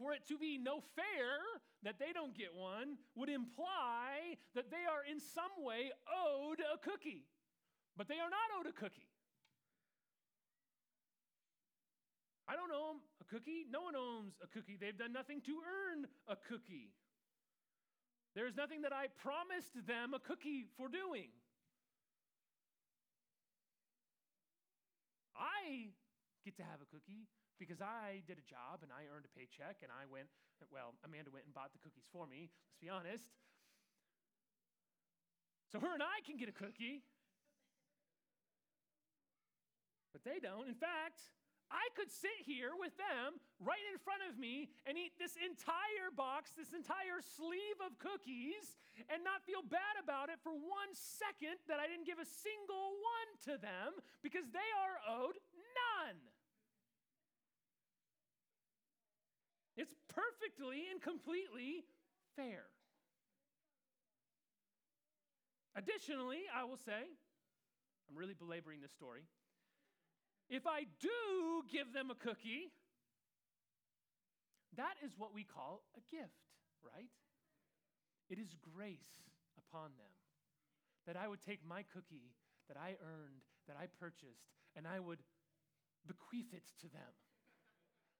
For 0.00 0.14
it 0.14 0.26
to 0.28 0.38
be 0.38 0.56
no 0.56 0.80
fair 0.96 1.60
that 1.82 1.98
they 2.00 2.12
don't 2.14 2.34
get 2.34 2.56
one 2.56 2.96
would 3.14 3.28
imply 3.28 4.40
that 4.54 4.70
they 4.70 4.88
are 4.88 5.04
in 5.04 5.20
some 5.20 5.52
way 5.60 5.92
owed 6.08 6.60
a 6.60 6.78
cookie. 6.78 7.28
But 7.98 8.08
they 8.08 8.16
are 8.16 8.32
not 8.32 8.48
owed 8.58 8.66
a 8.66 8.72
cookie. 8.72 9.12
I 12.48 12.56
don't 12.56 12.72
them 12.72 13.04
a 13.20 13.24
cookie. 13.28 13.66
No 13.70 13.82
one 13.82 13.94
owns 13.94 14.32
a 14.42 14.46
cookie. 14.46 14.78
They've 14.80 14.96
done 14.96 15.12
nothing 15.12 15.42
to 15.42 15.60
earn 15.60 16.06
a 16.26 16.36
cookie. 16.48 16.96
There's 18.34 18.56
nothing 18.56 18.80
that 18.82 18.94
I 18.94 19.08
promised 19.20 19.86
them 19.86 20.14
a 20.14 20.18
cookie 20.18 20.64
for 20.78 20.88
doing. 20.88 21.28
I 25.36 25.92
get 26.42 26.56
to 26.56 26.62
have 26.62 26.80
a 26.80 26.88
cookie 26.88 27.28
because 27.60 27.84
I 27.84 28.24
did 28.24 28.40
a 28.40 28.46
job 28.48 28.80
and 28.80 28.88
I 28.88 29.04
earned 29.12 29.28
a 29.28 29.32
paycheck 29.36 29.84
and 29.84 29.92
I 29.92 30.08
went, 30.08 30.32
well, 30.72 30.96
Amanda 31.04 31.28
went 31.28 31.44
and 31.44 31.52
bought 31.52 31.76
the 31.76 31.82
cookies 31.84 32.08
for 32.08 32.24
me, 32.24 32.48
let's 32.48 32.80
be 32.80 32.88
honest. 32.88 33.28
So 35.68 35.78
her 35.78 35.92
and 35.92 36.02
I 36.02 36.24
can 36.24 36.40
get 36.40 36.48
a 36.48 36.56
cookie. 36.56 37.04
But 40.16 40.24
they 40.24 40.40
don't. 40.40 40.66
In 40.66 40.74
fact, 40.74 41.20
I 41.70 41.86
could 41.94 42.10
sit 42.10 42.42
here 42.42 42.74
with 42.74 42.96
them 42.98 43.38
right 43.62 43.86
in 43.92 44.00
front 44.02 44.26
of 44.26 44.34
me 44.34 44.74
and 44.82 44.98
eat 44.98 45.14
this 45.20 45.38
entire 45.38 46.10
box, 46.10 46.50
this 46.56 46.74
entire 46.74 47.22
sleeve 47.22 47.78
of 47.78 47.94
cookies, 48.02 48.74
and 49.06 49.22
not 49.22 49.46
feel 49.46 49.62
bad 49.62 49.94
about 50.02 50.32
it 50.32 50.42
for 50.42 50.50
one 50.50 50.90
second 50.96 51.62
that 51.70 51.78
I 51.78 51.86
didn't 51.86 52.10
give 52.10 52.18
a 52.18 52.26
single 52.26 52.98
one 52.98 53.30
to 53.46 53.54
them 53.62 53.94
because 54.18 54.50
they 54.50 54.70
are 54.74 54.98
owed 55.06 55.38
none. 55.78 56.18
It's 59.78 59.94
perfectly 60.14 60.90
and 60.90 61.00
completely 61.00 61.84
fair. 62.36 62.66
Additionally, 65.76 66.42
I 66.54 66.64
will 66.64 66.76
say, 66.76 67.06
I'm 68.08 68.16
really 68.16 68.34
belaboring 68.34 68.80
this 68.80 68.92
story. 68.92 69.22
If 70.48 70.66
I 70.66 70.86
do 71.00 71.62
give 71.70 71.92
them 71.92 72.10
a 72.10 72.14
cookie, 72.14 72.72
that 74.76 74.94
is 75.04 75.12
what 75.16 75.32
we 75.32 75.44
call 75.44 75.82
a 75.96 76.02
gift, 76.10 76.50
right? 76.82 77.10
It 78.28 78.38
is 78.38 78.54
grace 78.74 79.22
upon 79.58 79.90
them 79.98 80.14
that 81.06 81.16
I 81.16 81.28
would 81.28 81.40
take 81.42 81.60
my 81.66 81.82
cookie 81.94 82.34
that 82.68 82.76
I 82.76 82.98
earned, 83.02 83.42
that 83.66 83.76
I 83.80 83.86
purchased, 83.98 84.50
and 84.76 84.86
I 84.86 84.98
would 85.00 85.22
bequeath 86.06 86.52
it 86.52 86.66
to 86.82 86.88
them. 86.88 87.14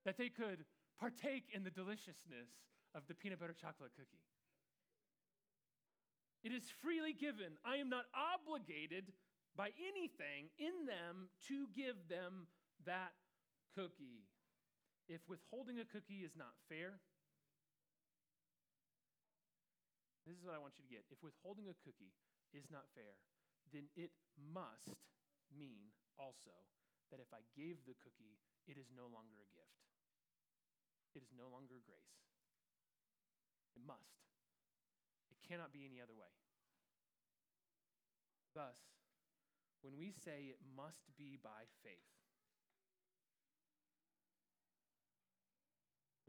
that 0.04 0.16
they 0.16 0.28
could 0.28 0.64
partake 1.00 1.48
in 1.56 1.64
the 1.64 1.72
deliciousness 1.72 2.52
of 2.94 3.08
the 3.08 3.16
peanut 3.16 3.40
butter 3.40 3.56
chocolate 3.56 3.96
cookie. 3.96 4.20
It 6.44 6.52
is 6.52 6.68
freely 6.84 7.16
given. 7.16 7.56
I 7.64 7.80
am 7.80 7.88
not 7.88 8.04
obligated 8.12 9.12
by 9.56 9.72
anything 9.80 10.52
in 10.60 10.84
them 10.84 11.32
to 11.48 11.68
give 11.72 11.96
them 12.08 12.48
that 12.84 13.16
cookie. 13.72 14.28
If 15.08 15.20
withholding 15.26 15.80
a 15.80 15.88
cookie 15.88 16.22
is 16.22 16.36
not 16.36 16.54
fair, 16.68 17.00
this 20.24 20.36
is 20.36 20.44
what 20.44 20.54
I 20.54 20.62
want 20.62 20.78
you 20.78 20.84
to 20.86 20.92
get. 20.92 21.04
If 21.10 21.20
withholding 21.24 21.66
a 21.66 21.76
cookie 21.82 22.14
is 22.54 22.68
not 22.70 22.86
fair, 22.94 23.18
then 23.74 23.90
it 23.96 24.14
must 24.36 24.96
mean 25.50 25.92
also 26.16 26.54
that 27.10 27.18
if 27.18 27.28
I 27.34 27.42
gave 27.58 27.82
the 27.84 27.98
cookie, 27.98 28.38
it 28.70 28.78
is 28.78 28.86
no 28.94 29.10
longer 29.10 29.42
a 29.42 29.48
gift. 29.50 29.80
It 31.14 31.22
is 31.22 31.34
no 31.34 31.50
longer 31.50 31.82
grace. 31.82 32.16
It 33.74 33.82
must. 33.82 34.22
It 35.30 35.40
cannot 35.42 35.74
be 35.74 35.86
any 35.86 35.98
other 35.98 36.14
way. 36.14 36.30
Thus, 38.54 38.78
when 39.82 39.96
we 39.96 40.10
say 40.10 40.50
it 40.50 40.62
must 40.62 41.10
be 41.16 41.38
by 41.38 41.66
faith, 41.82 42.10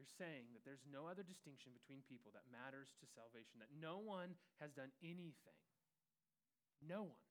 You're 0.01 0.17
saying 0.17 0.49
that 0.57 0.65
there's 0.65 0.81
no 0.89 1.05
other 1.05 1.21
distinction 1.21 1.77
between 1.77 2.01
people 2.09 2.33
that 2.33 2.49
matters 2.49 2.89
to 2.97 3.05
salvation, 3.13 3.61
that 3.61 3.69
no 3.69 4.01
one 4.01 4.33
has 4.57 4.73
done 4.73 4.89
anything, 5.05 5.61
no 6.81 7.05
one 7.05 7.29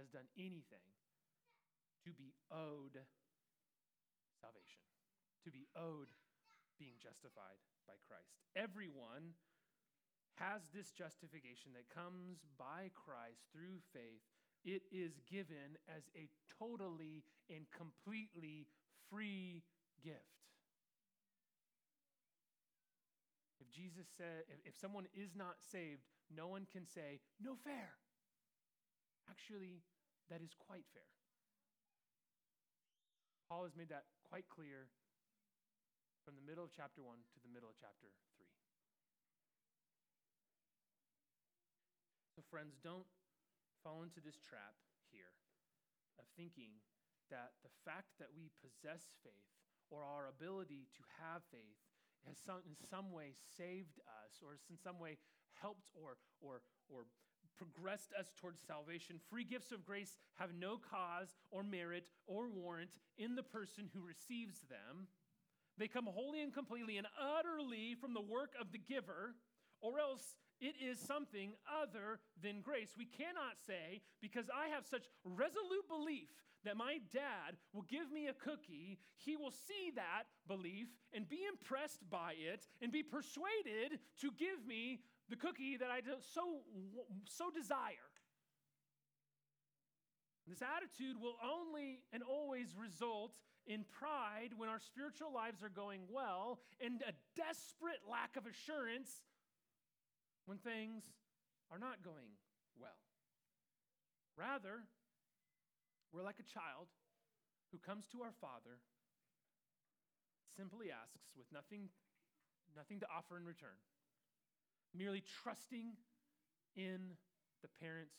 has 0.00 0.08
done 0.08 0.24
anything 0.40 0.80
to 2.08 2.16
be 2.16 2.32
owed 2.48 2.96
salvation, 4.40 4.80
to 5.44 5.52
be 5.52 5.68
owed 5.76 6.08
being 6.78 6.96
justified 7.02 7.58
by 7.88 7.96
Christ. 8.06 8.32
Everyone 8.54 9.36
has 10.36 10.62
this 10.72 10.92
justification 10.92 11.72
that 11.72 11.88
comes 11.88 12.44
by 12.60 12.92
Christ 12.92 13.48
through 13.52 13.80
faith. 13.92 14.24
It 14.64 14.82
is 14.92 15.20
given 15.30 15.80
as 15.88 16.08
a 16.12 16.28
totally 16.58 17.24
and 17.48 17.64
completely 17.72 18.68
free 19.08 19.62
gift. 20.02 20.36
If 23.60 23.70
Jesus 23.72 24.06
said, 24.16 24.44
if, 24.64 24.76
someone 24.76 25.06
is 25.14 25.34
not 25.34 25.56
saved, 25.62 26.02
no 26.34 26.48
one 26.48 26.66
can 26.70 26.86
say, 26.86 27.20
no 27.40 27.54
fair. 27.64 27.96
Actually, 29.30 29.82
that 30.30 30.42
is 30.42 30.52
quite 30.58 30.84
fair. 30.92 31.08
Paul 33.48 33.64
has 33.64 33.76
made 33.76 33.88
that 33.88 34.04
quite 34.28 34.48
clear 34.50 34.90
from 36.26 36.34
the 36.34 36.42
middle 36.42 36.66
of 36.66 36.74
chapter 36.74 36.98
1 36.98 37.14
to 37.14 37.38
the 37.38 37.52
middle 37.54 37.70
of 37.70 37.78
chapter 37.78 38.10
3. 38.34 38.42
So, 42.34 42.42
friends, 42.50 42.74
don't 42.82 43.06
fall 43.86 44.02
into 44.02 44.18
this 44.18 44.42
trap 44.42 44.74
here 45.14 45.30
of 46.18 46.26
thinking 46.34 46.82
that 47.30 47.54
the 47.62 47.70
fact 47.86 48.18
that 48.18 48.34
we 48.34 48.50
possess 48.58 49.14
faith 49.22 49.54
or 49.86 50.02
our 50.02 50.26
ability 50.26 50.90
to 50.98 51.02
have 51.22 51.46
faith 51.54 51.78
has 52.26 52.34
some, 52.42 52.58
in 52.66 52.74
some 52.74 53.14
way 53.14 53.38
saved 53.54 54.02
us 54.26 54.42
or 54.42 54.58
has 54.58 54.66
in 54.66 54.74
some 54.74 54.98
way 54.98 55.22
helped 55.54 55.86
or, 55.94 56.18
or, 56.42 56.66
or 56.90 57.06
progressed 57.54 58.10
us 58.18 58.34
towards 58.34 58.60
salvation. 58.60 59.22
Free 59.30 59.44
gifts 59.44 59.72
of 59.72 59.86
grace 59.86 60.18
have 60.42 60.50
no 60.58 60.76
cause 60.76 61.38
or 61.54 61.62
merit 61.62 62.10
or 62.26 62.50
warrant 62.50 62.98
in 63.16 63.34
the 63.34 63.42
person 63.46 63.88
who 63.94 64.02
receives 64.02 64.66
them. 64.68 65.06
They 65.78 65.88
come 65.88 66.06
wholly 66.06 66.42
and 66.42 66.52
completely 66.52 66.96
and 66.96 67.06
utterly 67.20 67.96
from 68.00 68.14
the 68.14 68.20
work 68.20 68.52
of 68.60 68.72
the 68.72 68.78
giver, 68.78 69.34
or 69.80 69.98
else 69.98 70.36
it 70.60 70.74
is 70.82 70.98
something 70.98 71.52
other 71.68 72.18
than 72.42 72.62
grace. 72.62 72.94
We 72.96 73.04
cannot 73.04 73.60
say, 73.66 74.00
because 74.22 74.46
I 74.48 74.68
have 74.68 74.86
such 74.86 75.04
resolute 75.24 75.86
belief 75.88 76.28
that 76.64 76.76
my 76.76 76.98
dad 77.12 77.56
will 77.72 77.84
give 77.88 78.10
me 78.10 78.26
a 78.26 78.32
cookie, 78.32 78.98
he 79.16 79.36
will 79.36 79.52
see 79.52 79.92
that 79.94 80.24
belief 80.48 80.88
and 81.12 81.28
be 81.28 81.40
impressed 81.48 82.08
by 82.10 82.32
it 82.32 82.66
and 82.80 82.90
be 82.90 83.02
persuaded 83.02 84.00
to 84.20 84.30
give 84.38 84.66
me 84.66 85.00
the 85.28 85.36
cookie 85.36 85.76
that 85.76 85.90
I 85.90 86.00
so, 86.20 86.60
so 87.28 87.50
desire. 87.50 88.10
This 90.48 90.62
attitude 90.62 91.20
will 91.20 91.36
only 91.42 92.00
and 92.12 92.22
always 92.22 92.74
result 92.78 93.34
in 93.66 93.84
pride 93.98 94.54
when 94.56 94.68
our 94.68 94.78
spiritual 94.78 95.34
lives 95.34 95.62
are 95.62 95.68
going 95.68 96.02
well 96.10 96.60
and 96.80 97.02
a 97.02 97.12
desperate 97.36 98.00
lack 98.08 98.36
of 98.36 98.46
assurance 98.46 99.22
when 100.46 100.58
things 100.58 101.04
are 101.70 101.78
not 101.78 102.02
going 102.02 102.38
well. 102.78 103.02
Rather, 104.38 104.86
we're 106.12 106.22
like 106.22 106.38
a 106.38 106.46
child 106.46 106.86
who 107.72 107.78
comes 107.78 108.06
to 108.06 108.22
our 108.22 108.32
father, 108.40 108.78
simply 110.56 110.94
asks 110.94 111.34
with 111.36 111.46
nothing, 111.52 111.90
nothing 112.76 113.00
to 113.00 113.06
offer 113.10 113.36
in 113.36 113.44
return, 113.44 113.76
merely 114.94 115.22
trusting 115.42 115.98
in 116.76 117.18
the 117.62 117.68
parent's 117.82 118.14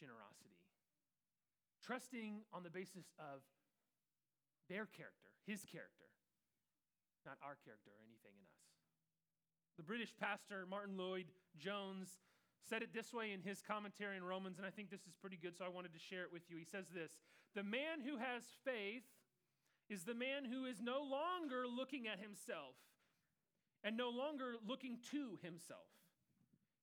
generosity, 0.00 0.56
trusting 1.84 2.40
on 2.54 2.62
the 2.62 2.70
basis 2.70 3.12
of 3.18 3.44
their 4.68 4.86
character, 4.86 5.30
his 5.46 5.64
character, 5.64 6.10
not 7.26 7.38
our 7.42 7.56
character 7.62 7.90
or 7.90 8.00
anything 8.02 8.34
in 8.34 8.46
us. 8.46 8.62
The 9.76 9.86
British 9.86 10.12
pastor 10.18 10.66
Martyn 10.68 10.96
Lloyd-Jones 10.96 12.20
said 12.62 12.82
it 12.82 12.94
this 12.94 13.12
way 13.12 13.32
in 13.32 13.40
his 13.42 13.62
commentary 13.62 14.16
in 14.16 14.24
Romans, 14.24 14.58
and 14.58 14.66
I 14.66 14.70
think 14.70 14.90
this 14.90 15.06
is 15.06 15.14
pretty 15.20 15.36
good, 15.36 15.56
so 15.56 15.64
I 15.64 15.68
wanted 15.68 15.92
to 15.94 15.98
share 15.98 16.22
it 16.22 16.32
with 16.32 16.42
you. 16.48 16.56
He 16.56 16.64
says 16.64 16.86
this 16.94 17.18
The 17.54 17.62
man 17.62 18.00
who 18.04 18.18
has 18.18 18.42
faith 18.64 19.06
is 19.88 20.04
the 20.04 20.14
man 20.14 20.44
who 20.44 20.64
is 20.64 20.80
no 20.80 21.02
longer 21.02 21.66
looking 21.66 22.06
at 22.06 22.20
himself 22.20 22.76
and 23.84 23.96
no 23.96 24.10
longer 24.10 24.54
looking 24.66 24.98
to 25.10 25.38
himself. 25.42 25.90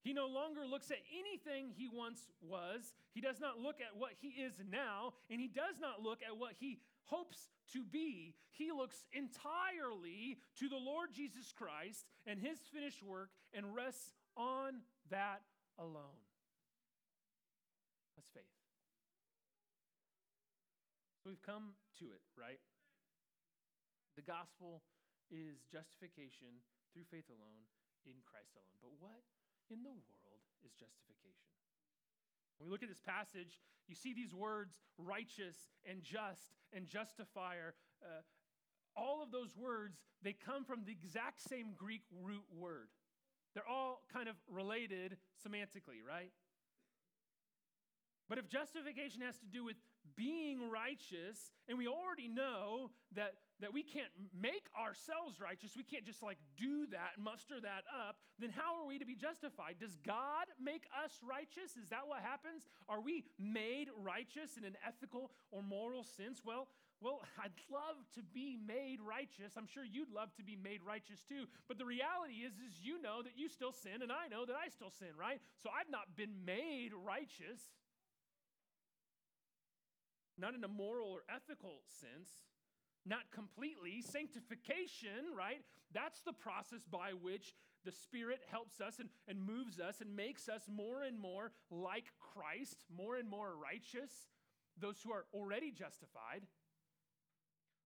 He 0.02 0.13
no 0.13 0.28
longer 0.28 0.65
looks 0.65 0.92
at 0.92 1.00
anything 1.12 1.72
he 1.76 1.89
once 1.92 2.22
was. 2.42 2.94
He 3.13 3.22
does 3.22 3.39
not 3.39 3.60
look 3.60 3.82
at 3.82 3.98
what 3.98 4.12
he 4.22 4.30
is 4.30 4.54
now, 4.72 5.13
and 5.30 5.39
he 5.42 5.48
does 5.48 5.76
not 5.80 6.02
look 6.02 6.20
at 6.24 6.38
what 6.38 6.54
he 6.60 6.80
hopes 7.10 7.50
to 7.74 7.84
be. 7.84 8.36
He 8.52 8.72
looks 8.72 9.04
entirely 9.13 10.38
to 10.60 10.69
the 10.69 10.78
Lord 10.78 11.10
Jesus 11.13 11.52
Christ 11.52 12.06
and 12.26 12.39
his 12.39 12.60
finished 12.74 13.04
work 13.04 13.30
and 13.54 13.76
rests 13.76 14.13
on 14.38 14.82
that 15.10 15.41
alone. 15.78 16.22
That's 18.15 18.30
faith. 18.34 18.43
We've 21.26 21.41
come 21.41 21.76
to 22.00 22.06
it, 22.06 22.22
right? 22.38 22.60
The 24.15 24.26
gospel 24.26 24.82
is 25.30 25.62
justification 25.69 26.65
through 26.91 27.06
faith 27.08 27.30
alone 27.30 27.69
in 28.06 28.17
Christ 28.26 28.56
alone. 28.58 28.80
But 28.82 28.93
what 28.98 29.24
in 29.69 29.86
the 29.86 29.93
world 29.93 30.41
is 30.65 30.74
justification? 30.74 31.59
When 32.60 32.67
we 32.67 32.72
look 32.72 32.84
at 32.84 32.89
this 32.89 33.00
passage, 33.00 33.60
you 33.88 33.95
see 33.95 34.13
these 34.13 34.34
words 34.36 34.76
righteous 34.98 35.56
and 35.89 36.04
just 36.04 36.52
and 36.74 36.88
justifier. 36.88 37.74
Uh, 38.04 38.22
all 38.95 39.24
of 39.24 39.32
those 39.32 39.56
words, 39.56 39.98
they 40.22 40.34
come 40.34 40.65
from 40.65 40.84
the 40.86 40.91
exact 40.91 41.41
same 41.41 41.74
Greek 41.76 42.04
root 42.22 42.43
word. 42.54 42.89
They're 43.56 43.67
all 43.67 44.04
kind 44.12 44.28
of 44.28 44.36
related 44.52 45.17
semantically, 45.45 46.04
right? 46.06 46.32
But 48.28 48.38
if 48.38 48.48
justification 48.48 49.22
has 49.22 49.39
to 49.39 49.48
do 49.48 49.65
with 49.65 49.78
being 50.15 50.69
righteous, 50.69 51.52
and 51.67 51.78
we 51.78 51.88
already 51.88 52.28
know 52.28 52.91
that, 53.15 53.36
that 53.60 53.74
we 53.74 53.84
can't 53.84 54.12
make 54.34 54.67
ourselves 54.78 55.39
righteous, 55.39 55.76
we 55.76 55.84
can't 55.84 56.06
just 56.06 56.24
like 56.24 56.38
do 56.58 56.86
that, 56.88 57.22
muster 57.22 57.60
that 57.62 57.84
up, 57.89 58.17
then 58.39 58.50
how 58.50 58.80
are 58.80 58.88
we 58.88 59.00
to 59.00 59.06
be 59.06 59.15
justified? 59.15 59.76
Does 59.80 59.98
God 60.06 60.48
make 60.62 60.84
us 61.04 61.19
righteous? 61.22 61.78
Is 61.82 61.89
that 61.89 62.08
what 62.08 62.22
happens? 62.22 62.63
Are 62.88 63.02
we 63.02 63.26
made 63.38 63.89
righteous 64.02 64.58
in 64.58 64.63
an 64.65 64.78
ethical 64.86 65.32
or 65.52 65.62
moral 65.62 66.04
sense? 66.04 66.41
Well, 66.45 66.67
well, 67.02 67.22
I'd 67.43 67.56
love 67.72 67.98
to 68.15 68.22
be 68.24 68.58
made 68.60 69.00
righteous. 69.02 69.56
I'm 69.58 69.67
sure 69.67 69.84
you'd 69.84 70.12
love 70.12 70.36
to 70.36 70.43
be 70.43 70.56
made 70.56 70.84
righteous 70.84 71.24
too. 71.28 71.48
But 71.67 71.78
the 71.78 71.86
reality 71.86 72.43
is, 72.43 72.54
is 72.60 72.80
you 72.84 73.02
know 73.02 73.22
that 73.24 73.34
you 73.36 73.50
still 73.50 73.72
sin, 73.72 74.02
and 74.04 74.12
I 74.12 74.28
know 74.28 74.45
that 74.45 74.56
I 74.56 74.69
still 74.69 74.91
sin, 74.91 75.15
right? 75.17 75.39
So 75.63 75.69
I've 75.69 75.91
not 75.91 76.15
been 76.15 76.46
made 76.46 76.92
righteous 76.94 77.71
not 80.40 80.56
in 80.56 80.63
a 80.63 80.67
moral 80.67 81.10
or 81.10 81.23
ethical 81.33 81.81
sense, 81.87 82.29
not 83.06 83.31
completely. 83.31 84.02
Sanctification, 84.02 85.35
right? 85.37 85.62
That's 85.94 86.21
the 86.21 86.33
process 86.33 86.85
by 86.90 87.12
which 87.19 87.54
the 87.85 87.92
Spirit 87.92 88.42
helps 88.50 88.81
us 88.81 89.00
and, 89.00 89.10
and 89.27 89.42
moves 89.42 89.79
us 89.79 90.02
and 90.02 90.15
makes 90.15 90.50
us 90.50 90.63
more 90.69 91.04
and 91.04 91.17
more 91.17 91.52
like 91.71 92.06
Christ, 92.19 92.83
more 92.96 93.15
and 93.15 93.29
more 93.29 93.56
righteous, 93.56 94.12
those 94.77 94.98
who 95.04 95.12
are 95.12 95.25
already 95.33 95.71
justified. 95.71 96.44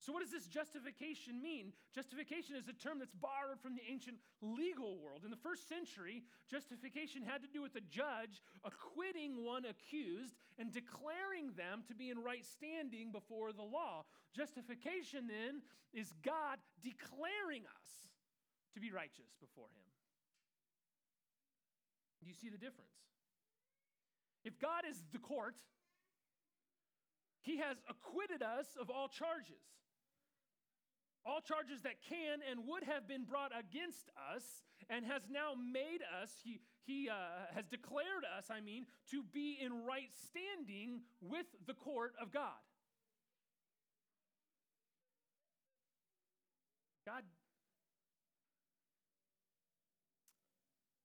So, 0.03 0.11
what 0.11 0.19
does 0.19 0.35
this 0.35 0.47
justification 0.47 1.41
mean? 1.41 1.71
Justification 1.95 2.57
is 2.57 2.67
a 2.67 2.73
term 2.73 2.99
that's 2.99 3.15
borrowed 3.15 3.63
from 3.63 3.73
the 3.73 3.87
ancient 3.87 4.17
legal 4.41 4.99
world. 4.99 5.23
In 5.23 5.31
the 5.31 5.39
first 5.39 5.69
century, 5.69 6.23
justification 6.51 7.23
had 7.23 7.41
to 7.41 7.47
do 7.47 7.61
with 7.61 7.79
a 7.79 7.87
judge 7.87 8.43
acquitting 8.67 9.45
one 9.45 9.63
accused 9.63 10.35
and 10.59 10.73
declaring 10.73 11.55
them 11.55 11.87
to 11.87 11.95
be 11.95 12.09
in 12.09 12.19
right 12.19 12.43
standing 12.43 13.13
before 13.13 13.53
the 13.53 13.63
law. 13.63 14.03
Justification, 14.35 15.31
then, 15.31 15.63
is 15.93 16.11
God 16.21 16.59
declaring 16.83 17.63
us 17.63 18.11
to 18.75 18.81
be 18.81 18.91
righteous 18.91 19.31
before 19.39 19.71
Him. 19.71 19.87
Do 22.19 22.27
you 22.27 22.35
see 22.35 22.49
the 22.49 22.59
difference? 22.59 22.91
If 24.43 24.59
God 24.59 24.83
is 24.83 24.99
the 25.13 25.19
court, 25.19 25.55
He 27.39 27.59
has 27.59 27.77
acquitted 27.87 28.43
us 28.43 28.67
of 28.75 28.89
all 28.89 29.07
charges. 29.07 29.63
All 31.25 31.39
charges 31.39 31.81
that 31.83 32.01
can 32.07 32.39
and 32.49 32.67
would 32.67 32.83
have 32.83 33.07
been 33.07 33.23
brought 33.23 33.51
against 33.57 34.09
us, 34.35 34.43
and 34.89 35.05
has 35.05 35.23
now 35.31 35.53
made 35.55 36.03
us, 36.21 36.29
he, 36.43 36.59
he 36.83 37.09
uh, 37.09 37.47
has 37.55 37.65
declared 37.67 38.27
us, 38.37 38.51
I 38.51 38.59
mean, 38.59 38.85
to 39.11 39.23
be 39.23 39.57
in 39.61 39.85
right 39.85 40.11
standing 40.11 41.01
with 41.21 41.45
the 41.65 41.73
court 41.73 42.13
of 42.21 42.31
God. 42.31 42.59
God 47.05 47.23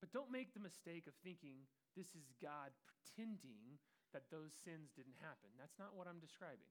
But 0.09 0.25
don't 0.25 0.33
make 0.33 0.55
the 0.57 0.65
mistake 0.65 1.05
of 1.05 1.13
thinking 1.21 1.69
this 1.93 2.17
is 2.17 2.33
God 2.41 2.73
pretending 2.89 3.77
that 4.17 4.25
those 4.33 4.57
sins 4.65 4.89
didn't 4.97 5.21
happen. 5.21 5.53
That's 5.61 5.77
not 5.77 5.93
what 5.93 6.09
I'm 6.09 6.17
describing. 6.17 6.65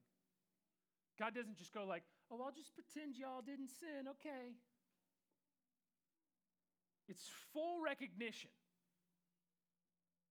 God 1.18 1.34
doesn't 1.34 1.56
just 1.56 1.72
go 1.72 1.84
like, 1.84 2.04
"Oh, 2.30 2.40
I'll 2.40 2.52
just 2.52 2.74
pretend 2.74 3.16
y'all 3.16 3.42
didn't 3.42 3.68
sin, 3.68 4.08
okay." 4.08 4.54
It's 7.08 7.28
full 7.52 7.80
recognition 7.80 8.50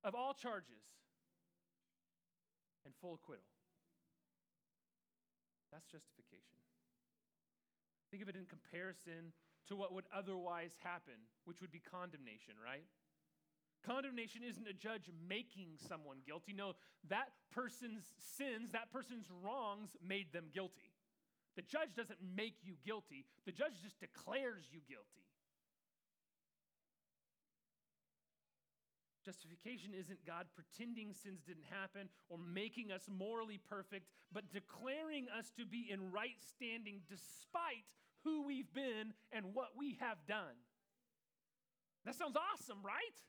of 0.03 0.15
all 0.15 0.33
charges 0.33 0.85
and 2.85 2.93
full 3.01 3.15
acquittal. 3.15 3.43
That's 5.71 5.88
justification. 5.88 6.61
Think 8.11 8.23
of 8.23 8.29
it 8.29 8.35
in 8.35 8.45
comparison 8.45 9.33
to 9.67 9.75
what 9.75 9.91
would 9.91 10.05
otherwise 10.15 10.71
happen, 10.79 11.27
which 11.43 11.59
would 11.59 11.71
be 11.71 11.79
condemnation, 11.79 12.55
right? 12.63 12.88
Condemnation 13.88 14.41
isn't 14.43 14.67
a 14.67 14.73
judge 14.73 15.07
making 15.29 15.79
someone 15.88 16.17
guilty. 16.27 16.51
No, 16.51 16.73
that 17.07 17.31
person's 17.55 18.03
sins, 18.35 18.71
that 18.71 18.91
person's 18.91 19.31
wrongs 19.41 19.95
made 20.05 20.33
them 20.33 20.51
guilty. 20.53 20.91
The 21.55 21.61
judge 21.61 21.95
doesn't 21.95 22.19
make 22.35 22.57
you 22.63 22.75
guilty, 22.85 23.25
the 23.45 23.53
judge 23.53 23.79
just 23.81 23.99
declares 23.99 24.67
you 24.69 24.81
guilty. 24.88 25.23
Justification 29.23 29.91
isn't 29.97 30.25
God 30.25 30.45
pretending 30.55 31.11
sins 31.11 31.41
didn't 31.45 31.67
happen 31.69 32.07
or 32.29 32.38
making 32.38 32.91
us 32.91 33.03
morally 33.11 33.59
perfect, 33.69 34.07
but 34.31 34.51
declaring 34.53 35.27
us 35.38 35.51
to 35.57 35.65
be 35.65 35.88
in 35.91 36.11
right 36.11 36.39
standing 36.55 37.01
despite 37.09 37.83
who 38.23 38.45
we've 38.45 38.71
been 38.73 39.11
and 39.33 39.53
what 39.53 39.75
we 39.77 39.97
have 39.99 40.17
done. 40.27 40.55
That 42.05 42.15
sounds 42.15 42.38
awesome, 42.38 42.79
right? 42.85 43.19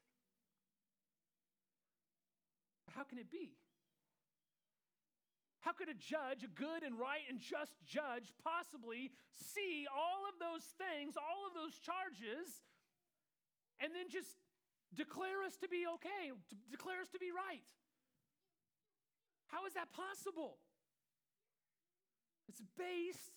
How 2.95 3.05
can 3.05 3.19
it 3.19 3.31
be? 3.31 3.57
How 5.61 5.73
could 5.73 5.89
a 5.89 5.99
judge, 5.99 6.45
a 6.45 6.49
good 6.49 6.83
and 6.87 6.99
right 6.99 7.27
and 7.29 7.41
just 7.41 7.77
judge, 7.85 8.33
possibly 8.43 9.11
see 9.35 9.87
all 9.91 10.25
of 10.31 10.39
those 10.39 10.65
things, 10.79 11.19
all 11.19 11.45
of 11.51 11.53
those 11.53 11.77
charges, 11.83 12.63
and 13.83 13.93
then 13.93 14.09
just 14.09 14.39
declare 14.95 15.43
us 15.45 15.59
to 15.61 15.69
be 15.69 15.85
okay, 15.99 16.31
to 16.33 16.55
declare 16.71 17.03
us 17.03 17.11
to 17.11 17.19
be 17.19 17.35
right? 17.35 17.67
How 19.49 19.67
is 19.67 19.75
that 19.75 19.93
possible? 19.93 20.57
It's 22.49 22.63
based 22.79 23.37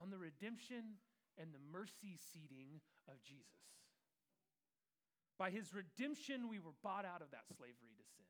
on 0.00 0.10
the 0.10 0.18
redemption 0.18 1.02
and 1.36 1.52
the 1.52 1.60
mercy 1.72 2.16
seating 2.16 2.80
of 3.08 3.20
Jesus. 3.22 3.44
By 5.38 5.50
his 5.50 5.74
redemption, 5.74 6.48
we 6.48 6.58
were 6.58 6.72
bought 6.82 7.04
out 7.04 7.20
of 7.20 7.30
that 7.32 7.44
slavery 7.52 7.92
to 7.92 8.04
sin. 8.16 8.24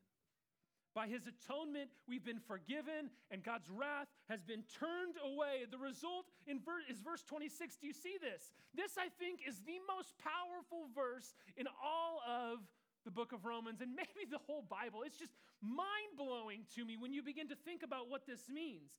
By 0.97 1.05
his 1.05 1.29
atonement, 1.29 1.91
we've 2.09 2.25
been 2.25 2.41
forgiven, 2.41 3.13
and 3.29 3.43
God's 3.43 3.69
wrath 3.69 4.07
has 4.33 4.41
been 4.41 4.63
turned 4.81 5.13
away. 5.21 5.69
The 5.69 5.77
result 5.77 6.25
in 6.47 6.57
ver- 6.57 6.81
is 6.89 6.97
verse 6.97 7.21
26. 7.21 7.77
Do 7.77 7.85
you 7.85 7.93
see 7.93 8.17
this? 8.17 8.49
This, 8.73 8.97
I 8.97 9.05
think, 9.21 9.41
is 9.47 9.61
the 9.61 9.77
most 9.85 10.17
powerful 10.17 10.89
verse 10.97 11.35
in 11.55 11.67
all 11.77 12.17
of 12.25 12.65
the 13.05 13.11
book 13.11 13.31
of 13.31 13.45
Romans 13.45 13.79
and 13.79 13.93
maybe 13.95 14.25
the 14.25 14.41
whole 14.49 14.65
Bible. 14.65 15.03
It's 15.05 15.19
just 15.19 15.37
mind 15.61 16.17
blowing 16.17 16.65
to 16.73 16.83
me 16.83 16.97
when 16.97 17.13
you 17.13 17.21
begin 17.21 17.49
to 17.49 17.55
think 17.61 17.83
about 17.83 18.09
what 18.09 18.25
this 18.25 18.49
means. 18.49 18.89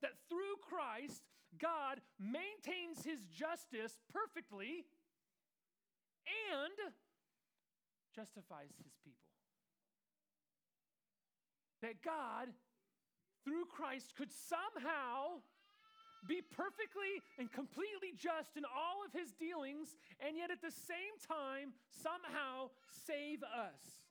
That 0.00 0.16
through 0.30 0.56
Christ, 0.64 1.20
God 1.60 2.00
maintains 2.16 3.04
his 3.04 3.20
justice 3.28 4.00
perfectly 4.08 4.88
and 6.48 6.94
justifies 8.16 8.72
his 8.82 8.96
people 9.04 9.21
that 11.82 12.02
God, 12.02 12.48
through 13.44 13.66
Christ, 13.66 14.14
could 14.16 14.30
somehow 14.32 15.42
be 16.26 16.40
perfectly 16.40 17.18
and 17.38 17.50
completely 17.50 18.14
just 18.16 18.56
in 18.56 18.62
all 18.64 19.02
of 19.02 19.12
his 19.12 19.34
dealings, 19.34 19.98
and 20.22 20.38
yet 20.38 20.50
at 20.50 20.62
the 20.62 20.70
same 20.70 21.18
time, 21.26 21.74
somehow 21.90 22.70
save 23.06 23.42
us. 23.42 24.06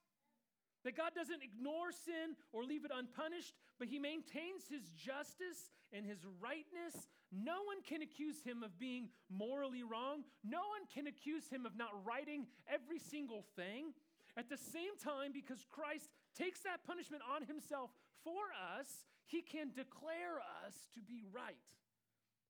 That 0.84 0.98
God 0.98 1.14
doesn't 1.16 1.44
ignore 1.44 1.94
sin 1.94 2.36
or 2.52 2.66
leave 2.66 2.86
it 2.86 2.92
unpunished, 2.92 3.54
but 3.80 3.88
he 3.88 4.00
maintains 4.00 4.68
his 4.68 4.92
justice 4.98 5.70
and 5.94 6.06
his 6.06 6.26
rightness. 6.42 7.08
No 7.32 7.64
one 7.64 7.82
can 7.88 8.02
accuse 8.02 8.42
him 8.42 8.64
of 8.64 8.78
being 8.80 9.10
morally 9.30 9.84
wrong. 9.84 10.26
No 10.44 10.60
one 10.74 10.90
can 10.92 11.08
accuse 11.08 11.48
him 11.48 11.66
of 11.66 11.78
not 11.78 11.94
righting 12.04 12.48
every 12.68 13.00
single 13.00 13.46
thing. 13.56 13.94
At 14.36 14.50
the 14.50 14.58
same 14.58 14.98
time, 14.98 15.32
because 15.34 15.64
Christ 15.70 16.10
takes 16.38 16.62
that 16.62 16.86
punishment 16.86 17.24
on 17.24 17.44
himself 17.46 17.92
for 18.24 18.54
us, 18.78 19.06
he 19.26 19.42
can 19.42 19.72
declare 19.76 20.40
us 20.66 20.76
to 20.94 21.02
be 21.02 21.24
right, 21.32 21.62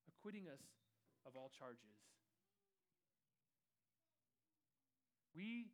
acquitting 0.07 0.47
us 0.47 0.61
of 1.25 1.35
all 1.35 1.51
charges. 1.57 2.01
We, 5.35 5.71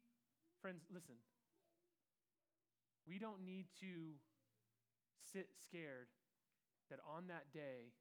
friends, 0.62 0.84
listen. 0.94 1.16
We 3.08 3.20
don't 3.20 3.46
need 3.46 3.68
to 3.80 4.20
sit 5.34 5.48
scared 5.64 6.08
that 6.90 7.00
on 7.08 7.28
that 7.28 7.52
day 7.54 7.96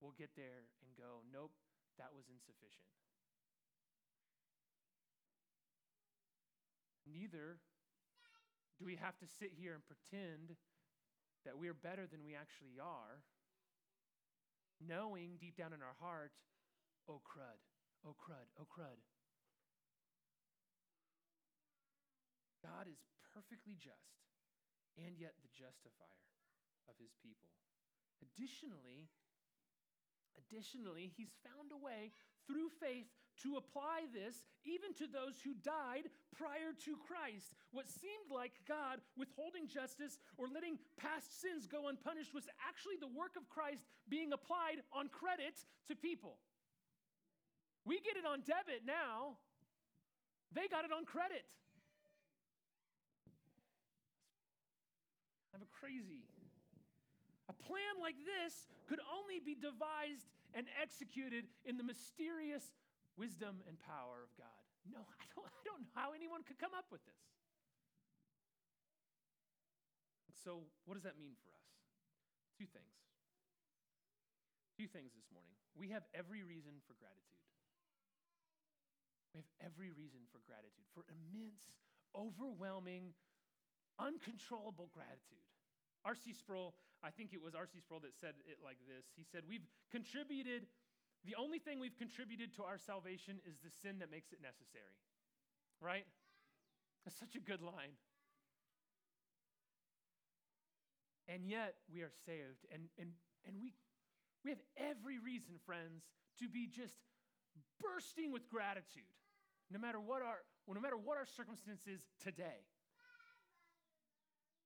we'll 0.00 0.14
get 0.16 0.30
there 0.36 0.70
and 0.82 0.90
go, 0.96 1.22
nope, 1.32 1.52
that 1.98 2.14
was 2.14 2.26
insufficient. 2.30 2.86
Neither 7.06 7.58
do 8.78 8.84
we 8.84 8.96
have 8.96 9.16
to 9.18 9.26
sit 9.26 9.52
here 9.56 9.72
and 9.72 9.84
pretend 9.84 10.56
that 11.44 11.56
we 11.56 11.68
are 11.68 11.76
better 11.76 12.04
than 12.04 12.24
we 12.26 12.36
actually 12.36 12.76
are, 12.76 13.24
knowing 14.82 15.40
deep 15.40 15.56
down 15.56 15.72
in 15.72 15.80
our 15.80 15.96
heart, 16.00 16.32
oh 17.08 17.22
crud, 17.24 17.60
oh 18.04 18.16
crud, 18.18 18.48
oh 18.60 18.68
crud. 18.68 19.00
God 22.60 22.90
is 22.90 23.00
perfectly 23.32 23.78
just 23.78 24.26
and 24.98 25.14
yet 25.16 25.38
the 25.40 25.52
justifier 25.54 26.26
of 26.88 26.98
his 26.98 27.14
people. 27.22 27.52
Additionally, 28.20 29.08
additionally, 30.36 31.12
he's 31.14 31.32
found 31.44 31.70
a 31.70 31.78
way 31.78 32.10
through 32.48 32.72
faith 32.80 33.12
to 33.42 33.56
apply 33.56 34.08
this 34.12 34.44
even 34.64 34.94
to 34.96 35.06
those 35.06 35.36
who 35.44 35.54
died 35.62 36.08
prior 36.34 36.72
to 36.84 36.96
Christ. 37.06 37.54
What 37.72 37.88
seemed 37.88 38.32
like 38.32 38.52
God 38.68 39.00
withholding 39.16 39.68
justice 39.68 40.18
or 40.36 40.48
letting 40.48 40.78
past 40.96 41.40
sins 41.40 41.66
go 41.66 41.88
unpunished 41.88 42.34
was 42.34 42.48
actually 42.64 42.96
the 43.00 43.12
work 43.12 43.36
of 43.36 43.48
Christ 43.48 43.84
being 44.08 44.32
applied 44.32 44.82
on 44.92 45.08
credit 45.08 45.54
to 45.88 45.94
people. 45.94 46.38
We 47.84 48.00
get 48.00 48.16
it 48.16 48.26
on 48.26 48.42
debit 48.42 48.82
now, 48.84 49.38
they 50.52 50.66
got 50.66 50.84
it 50.84 50.90
on 50.90 51.04
credit. 51.04 51.44
I'm 55.54 55.62
a 55.62 55.70
crazy. 55.80 56.26
A 57.48 57.54
plan 57.54 58.02
like 58.02 58.18
this 58.26 58.66
could 58.88 58.98
only 59.06 59.38
be 59.38 59.54
devised 59.54 60.28
and 60.52 60.66
executed 60.82 61.46
in 61.64 61.76
the 61.76 61.84
mysterious 61.84 62.64
wisdom 63.16 63.64
and 63.66 63.80
power 63.80 64.22
of 64.22 64.30
God. 64.36 64.62
No, 64.86 65.02
I 65.20 65.24
don't, 65.34 65.48
I 65.48 65.60
don't 65.64 65.82
know 65.82 65.92
how 65.96 66.12
anyone 66.12 66.44
could 66.46 66.60
come 66.60 66.76
up 66.76 66.86
with 66.92 67.02
this. 67.04 67.24
So, 70.46 70.62
what 70.86 70.94
does 70.94 71.02
that 71.02 71.18
mean 71.18 71.34
for 71.42 71.50
us? 71.50 71.66
Two 72.54 72.70
things. 72.70 72.94
Two 74.78 74.86
things 74.86 75.10
this 75.16 75.26
morning. 75.34 75.56
We 75.74 75.90
have 75.90 76.06
every 76.14 76.46
reason 76.46 76.78
for 76.86 76.94
gratitude. 76.94 77.42
We 79.34 79.42
have 79.42 79.50
every 79.60 79.90
reason 79.90 80.22
for 80.30 80.40
gratitude, 80.46 80.86
for 80.94 81.02
immense, 81.10 81.60
overwhelming, 82.14 83.12
uncontrollable 83.98 84.88
gratitude. 84.94 85.44
R.C. 86.06 86.32
Sproul, 86.32 86.78
I 87.02 87.10
think 87.10 87.34
it 87.34 87.42
was 87.42 87.58
R.C. 87.58 87.82
Sproul 87.82 88.00
that 88.06 88.14
said 88.16 88.38
it 88.46 88.62
like 88.62 88.78
this. 88.86 89.04
He 89.18 89.26
said, 89.26 89.42
We've 89.44 89.66
contributed, 89.90 90.70
the 91.26 91.34
only 91.34 91.58
thing 91.58 91.80
we've 91.80 91.96
contributed 91.98 92.54
to 92.56 92.62
our 92.62 92.78
salvation 92.78 93.42
is 93.44 93.58
the 93.58 93.70
sin 93.82 93.98
that 93.98 94.10
makes 94.10 94.32
it 94.32 94.38
necessary. 94.40 94.94
Right? 95.80 96.06
That's 97.04 97.18
such 97.18 97.34
a 97.34 97.40
good 97.40 97.60
line. 97.60 97.98
And 101.28 101.44
yet 101.46 101.74
we 101.92 102.02
are 102.02 102.12
saved. 102.24 102.64
And, 102.72 102.88
and, 102.98 103.10
and 103.46 103.56
we, 103.60 103.74
we 104.44 104.50
have 104.50 104.62
every 104.76 105.18
reason, 105.18 105.58
friends, 105.66 106.04
to 106.38 106.48
be 106.48 106.68
just 106.70 106.94
bursting 107.82 108.32
with 108.32 108.48
gratitude, 108.48 109.10
no 109.70 109.78
matter 109.78 109.98
what 109.98 110.22
our, 110.22 110.38
no 110.68 110.80
matter 110.80 110.96
what 110.96 111.18
our 111.18 111.26
circumstances 111.26 112.00
today. 112.22 112.62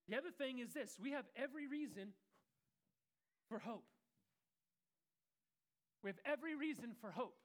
The 0.08 0.16
other 0.16 0.30
thing 0.30 0.58
is 0.58 0.74
this 0.74 0.98
we 1.00 1.12
have 1.12 1.24
every 1.36 1.66
reason 1.66 2.12
for 3.48 3.58
hope. 3.58 3.84
We 6.02 6.08
have 6.08 6.20
every 6.24 6.56
reason 6.56 6.96
for 7.00 7.10
hope, 7.10 7.36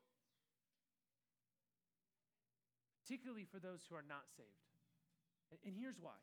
particularly 3.03 3.45
for 3.45 3.59
those 3.59 3.83
who 3.89 3.95
are 3.95 4.05
not 4.07 4.23
saved. 4.37 5.59
And 5.65 5.75
here's 5.77 5.99
why. 5.99 6.17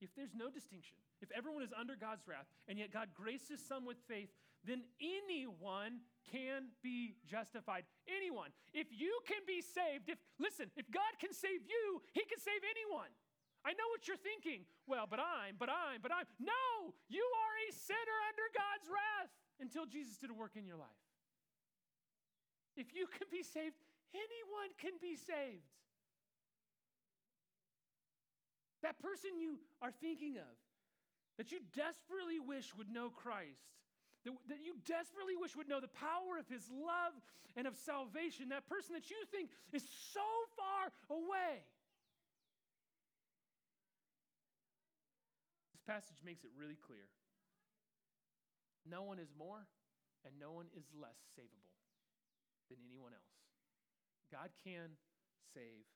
If 0.00 0.14
there's 0.14 0.34
no 0.34 0.50
distinction, 0.50 0.94
if 1.20 1.30
everyone 1.34 1.62
is 1.62 1.74
under 1.74 1.98
God's 1.98 2.22
wrath, 2.26 2.46
and 2.70 2.78
yet 2.78 2.94
God 2.94 3.10
graces 3.14 3.58
some 3.58 3.82
with 3.82 3.98
faith, 4.06 4.30
then 4.62 4.86
anyone 5.02 6.06
can 6.30 6.70
be 6.82 7.18
justified. 7.26 7.82
Anyone. 8.06 8.50
If 8.70 8.86
you 8.94 9.18
can 9.26 9.42
be 9.46 9.58
saved, 9.58 10.06
if 10.06 10.18
listen, 10.38 10.70
if 10.76 10.86
God 10.90 11.18
can 11.18 11.34
save 11.34 11.66
you, 11.66 12.02
he 12.14 12.22
can 12.26 12.38
save 12.38 12.62
anyone. 12.62 13.10
I 13.66 13.74
know 13.74 13.90
what 13.90 14.06
you're 14.06 14.20
thinking. 14.20 14.62
Well, 14.86 15.10
but 15.10 15.18
I'm, 15.18 15.58
but 15.58 15.68
I'm, 15.68 15.98
but 15.98 16.14
I'm. 16.14 16.26
No, 16.38 16.94
you 17.10 17.26
are 17.26 17.54
a 17.66 17.74
sinner 17.74 18.18
under 18.30 18.46
God's 18.54 18.86
wrath 18.86 19.32
until 19.58 19.84
Jesus 19.86 20.16
did 20.18 20.30
a 20.30 20.36
work 20.36 20.54
in 20.54 20.62
your 20.62 20.78
life. 20.78 21.07
If 22.78 22.94
you 22.94 23.10
can 23.10 23.26
be 23.26 23.42
saved, 23.42 23.74
anyone 24.14 24.70
can 24.78 24.94
be 25.02 25.18
saved. 25.18 25.66
That 28.86 29.02
person 29.02 29.34
you 29.42 29.58
are 29.82 29.90
thinking 29.90 30.38
of, 30.38 30.54
that 31.36 31.50
you 31.50 31.58
desperately 31.74 32.38
wish 32.38 32.70
would 32.78 32.88
know 32.88 33.10
Christ, 33.10 33.66
that, 34.22 34.30
that 34.46 34.62
you 34.62 34.78
desperately 34.86 35.34
wish 35.34 35.58
would 35.58 35.68
know 35.68 35.82
the 35.82 35.90
power 35.90 36.38
of 36.38 36.46
his 36.46 36.62
love 36.70 37.18
and 37.58 37.66
of 37.66 37.74
salvation, 37.74 38.54
that 38.54 38.70
person 38.70 38.94
that 38.94 39.10
you 39.10 39.18
think 39.34 39.50
is 39.74 39.82
so 40.14 40.22
far 40.54 40.94
away. 41.10 41.66
This 45.74 45.82
passage 45.82 46.22
makes 46.24 46.44
it 46.46 46.54
really 46.54 46.78
clear. 46.78 47.10
No 48.86 49.02
one 49.02 49.18
is 49.18 49.34
more 49.36 49.66
and 50.24 50.38
no 50.38 50.52
one 50.52 50.66
is 50.78 50.86
less 50.94 51.18
savable 51.34 51.67
than 52.68 52.80
anyone 52.84 53.16
else. 53.16 53.34
God 54.28 54.52
can 54.60 54.96
save 55.56 55.88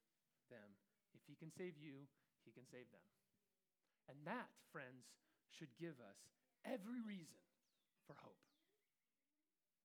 them. 0.48 0.76
If 1.12 1.20
He 1.28 1.36
can 1.36 1.52
save 1.52 1.76
you, 1.76 2.08
He 2.44 2.52
can 2.52 2.64
save 2.68 2.88
them. 2.90 3.04
And 4.08 4.18
that, 4.26 4.50
friends, 4.72 5.06
should 5.52 5.70
give 5.78 6.00
us 6.00 6.18
every 6.64 7.04
reason 7.04 7.38
for 8.08 8.16
hope. 8.18 8.40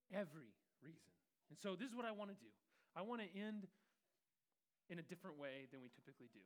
Every 0.09 0.55
reason. 0.79 1.11
And 1.51 1.59
so, 1.59 1.75
this 1.75 1.91
is 1.91 1.95
what 1.95 2.07
I 2.07 2.15
want 2.15 2.31
to 2.31 2.39
do. 2.39 2.51
I 2.95 3.03
want 3.03 3.21
to 3.21 3.29
end 3.35 3.67
in 4.87 4.99
a 4.99 5.05
different 5.05 5.35
way 5.35 5.67
than 5.69 5.83
we 5.83 5.91
typically 5.91 6.31
do. 6.31 6.43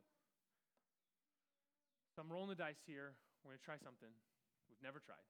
So, 2.14 2.26
I'm 2.26 2.30
rolling 2.30 2.50
the 2.50 2.60
dice 2.60 2.82
here. 2.90 3.14
We're 3.42 3.54
going 3.54 3.62
to 3.62 3.66
try 3.66 3.78
something 3.82 4.12
we've 4.70 4.82
never 4.82 5.00
tried. 5.02 5.26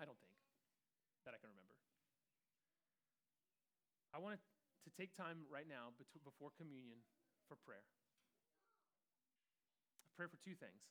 I 0.00 0.04
don't 0.04 0.18
think 0.20 0.36
that 1.24 1.32
I 1.32 1.38
can 1.38 1.52
remember. 1.52 1.73
I 4.14 4.22
want 4.22 4.38
to 4.38 4.90
take 4.94 5.10
time 5.18 5.42
right 5.50 5.66
now 5.66 5.90
before 5.98 6.54
communion 6.54 7.02
for 7.50 7.58
prayer. 7.58 7.82
Prayer 10.14 10.30
for 10.30 10.38
two 10.38 10.54
things 10.54 10.86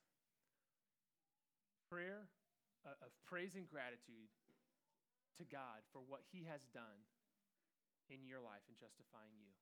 prayer 1.88 2.28
uh, 2.84 3.05
of 3.05 3.13
praise 3.24 3.53
and 3.55 3.69
gratitude 3.69 4.28
to 5.38 5.45
God 5.47 5.86
for 5.95 6.01
what 6.03 6.26
He 6.34 6.43
has 6.49 6.67
done 6.74 7.05
in 8.11 8.26
your 8.28 8.43
life 8.43 8.65
in 8.67 8.76
justifying 8.76 9.32
you. 9.39 9.53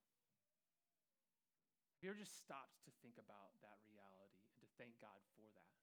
Have 1.93 2.01
you 2.01 2.09
ever 2.09 2.17
just 2.17 2.39
stopped 2.39 2.81
to 2.87 2.91
think 3.03 3.19
about 3.21 3.53
that 3.61 3.77
reality 3.85 4.41
and 4.57 4.63
to 4.63 4.69
thank 4.81 4.97
God 4.97 5.21
for 5.37 5.45
that? 5.53 5.75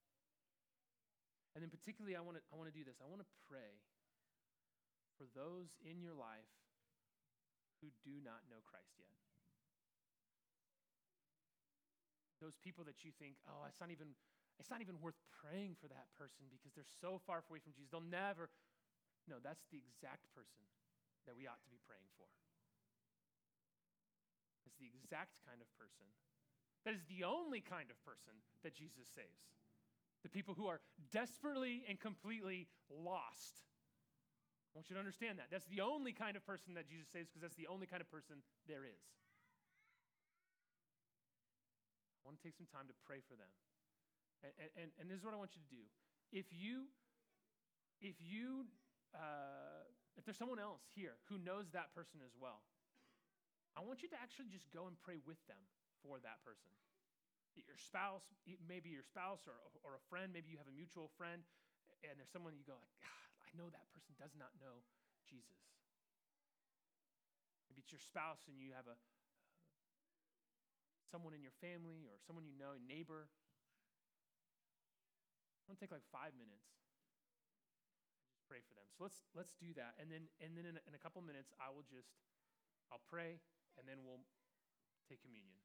And 1.54 1.62
then, 1.62 1.70
particularly, 1.70 2.18
I 2.18 2.24
want 2.24 2.40
to 2.40 2.42
I 2.50 2.58
want 2.58 2.66
to 2.66 2.74
do 2.74 2.82
this. 2.82 2.98
I 2.98 3.06
want 3.06 3.22
to 3.22 3.30
pray 3.46 3.78
for 5.14 5.30
those 5.36 5.78
in 5.84 6.02
your 6.02 6.16
life 6.16 6.50
who 7.80 7.88
do 8.02 8.18
not 8.22 8.44
know 8.50 8.60
Christ 8.66 8.94
yet. 8.98 9.12
Those 12.38 12.54
people 12.62 12.86
that 12.86 13.02
you 13.02 13.10
think, 13.18 13.34
oh, 13.50 13.66
it's 13.66 13.82
not 13.82 13.90
even, 13.90 14.14
it's 14.62 14.70
not 14.70 14.78
even 14.78 15.02
worth 15.02 15.18
praying 15.42 15.74
for 15.74 15.90
that 15.90 16.06
person 16.14 16.46
because 16.50 16.70
they're 16.74 16.86
so 17.02 17.18
far 17.26 17.42
away 17.50 17.58
from 17.58 17.74
Jesus. 17.74 17.90
They'll 17.90 18.04
never. 18.04 18.46
No, 19.26 19.42
that's 19.42 19.66
the 19.74 19.82
exact 19.82 20.30
person 20.32 20.62
that 21.26 21.34
we 21.34 21.50
ought 21.50 21.60
to 21.66 21.70
be 21.70 21.82
praying 21.82 22.06
for. 22.14 22.30
It's 24.64 24.78
the 24.78 24.88
exact 24.88 25.34
kind 25.42 25.58
of 25.58 25.68
person. 25.74 26.06
That 26.86 26.94
is 26.94 27.02
the 27.10 27.26
only 27.26 27.60
kind 27.60 27.90
of 27.90 27.98
person 28.06 28.38
that 28.62 28.72
Jesus 28.72 29.10
saves. 29.10 29.50
The 30.22 30.30
people 30.30 30.54
who 30.54 30.66
are 30.70 30.80
desperately 31.10 31.84
and 31.90 31.98
completely 31.98 32.70
lost 32.88 33.67
I 34.72 34.78
want 34.78 34.90
you 34.92 34.94
to 34.94 35.02
understand 35.02 35.38
that. 35.40 35.48
That's 35.50 35.66
the 35.66 35.80
only 35.80 36.12
kind 36.12 36.36
of 36.36 36.44
person 36.44 36.74
that 36.76 36.86
Jesus 36.86 37.08
saves 37.08 37.28
because 37.28 37.42
that's 37.42 37.58
the 37.58 37.66
only 37.66 37.88
kind 37.88 38.00
of 38.00 38.08
person 38.12 38.44
there 38.68 38.84
is. 38.84 39.02
I 42.20 42.28
want 42.28 42.36
to 42.36 42.44
take 42.44 42.54
some 42.54 42.68
time 42.68 42.86
to 42.92 42.96
pray 43.08 43.24
for 43.24 43.34
them. 43.34 43.48
And, 44.44 44.70
and, 44.76 44.88
and 45.00 45.04
this 45.08 45.18
is 45.18 45.24
what 45.24 45.34
I 45.34 45.40
want 45.40 45.56
you 45.56 45.62
to 45.64 45.72
do. 45.72 45.84
If 46.30 46.52
you, 46.52 46.92
if 48.04 48.20
you, 48.20 48.68
uh, 49.16 49.88
if 50.14 50.28
there's 50.28 50.36
someone 50.36 50.60
else 50.60 50.84
here 50.92 51.16
who 51.32 51.40
knows 51.40 51.72
that 51.72 51.90
person 51.96 52.20
as 52.20 52.36
well, 52.36 52.62
I 53.74 53.80
want 53.80 54.02
you 54.04 54.10
to 54.12 54.18
actually 54.20 54.52
just 54.52 54.68
go 54.74 54.86
and 54.90 54.94
pray 55.00 55.18
with 55.24 55.40
them 55.48 55.62
for 56.04 56.20
that 56.22 56.42
person. 56.44 56.70
Your 57.58 57.78
spouse, 57.78 58.22
maybe 58.46 58.90
your 58.90 59.02
spouse 59.02 59.42
or, 59.50 59.58
or 59.82 59.98
a 59.98 60.02
friend, 60.06 60.30
maybe 60.30 60.46
you 60.50 60.58
have 60.62 60.70
a 60.70 60.76
mutual 60.76 61.10
friend, 61.18 61.42
and 62.06 62.14
there's 62.14 62.30
someone 62.30 62.54
you 62.54 62.62
go 62.62 62.78
like, 62.78 62.94
God, 63.02 63.27
I 63.48 63.56
know 63.56 63.72
that 63.72 63.88
person 63.96 64.12
does 64.20 64.36
not 64.36 64.52
know 64.60 64.84
Jesus. 65.24 65.56
Maybe 67.72 67.80
it's 67.80 67.88
your 67.88 68.04
spouse 68.04 68.44
and 68.44 68.60
you 68.60 68.76
have 68.76 68.84
a 68.84 69.00
someone 71.08 71.32
in 71.32 71.40
your 71.40 71.56
family 71.64 72.04
or 72.04 72.20
someone 72.28 72.44
you 72.44 72.52
know, 72.60 72.76
a 72.76 72.82
neighbor. 72.84 73.32
Gonna 75.64 75.80
take 75.80 75.92
like 75.92 76.04
five 76.12 76.36
minutes. 76.36 76.68
Just 78.28 78.44
pray 78.44 78.60
for 78.60 78.76
them. 78.76 78.84
So 78.92 79.08
let's 79.08 79.24
let's 79.32 79.52
do 79.56 79.72
that, 79.80 79.96
and 79.96 80.12
then 80.12 80.28
and 80.40 80.56
then 80.56 80.64
in 80.68 80.76
a, 80.76 80.82
in 80.88 80.92
a 80.96 81.00
couple 81.00 81.20
minutes 81.24 81.52
I 81.60 81.72
will 81.72 81.84
just 81.88 82.12
I'll 82.92 83.04
pray, 83.08 83.40
and 83.76 83.84
then 83.88 84.00
we'll 84.04 84.24
take 85.08 85.20
communion. 85.24 85.60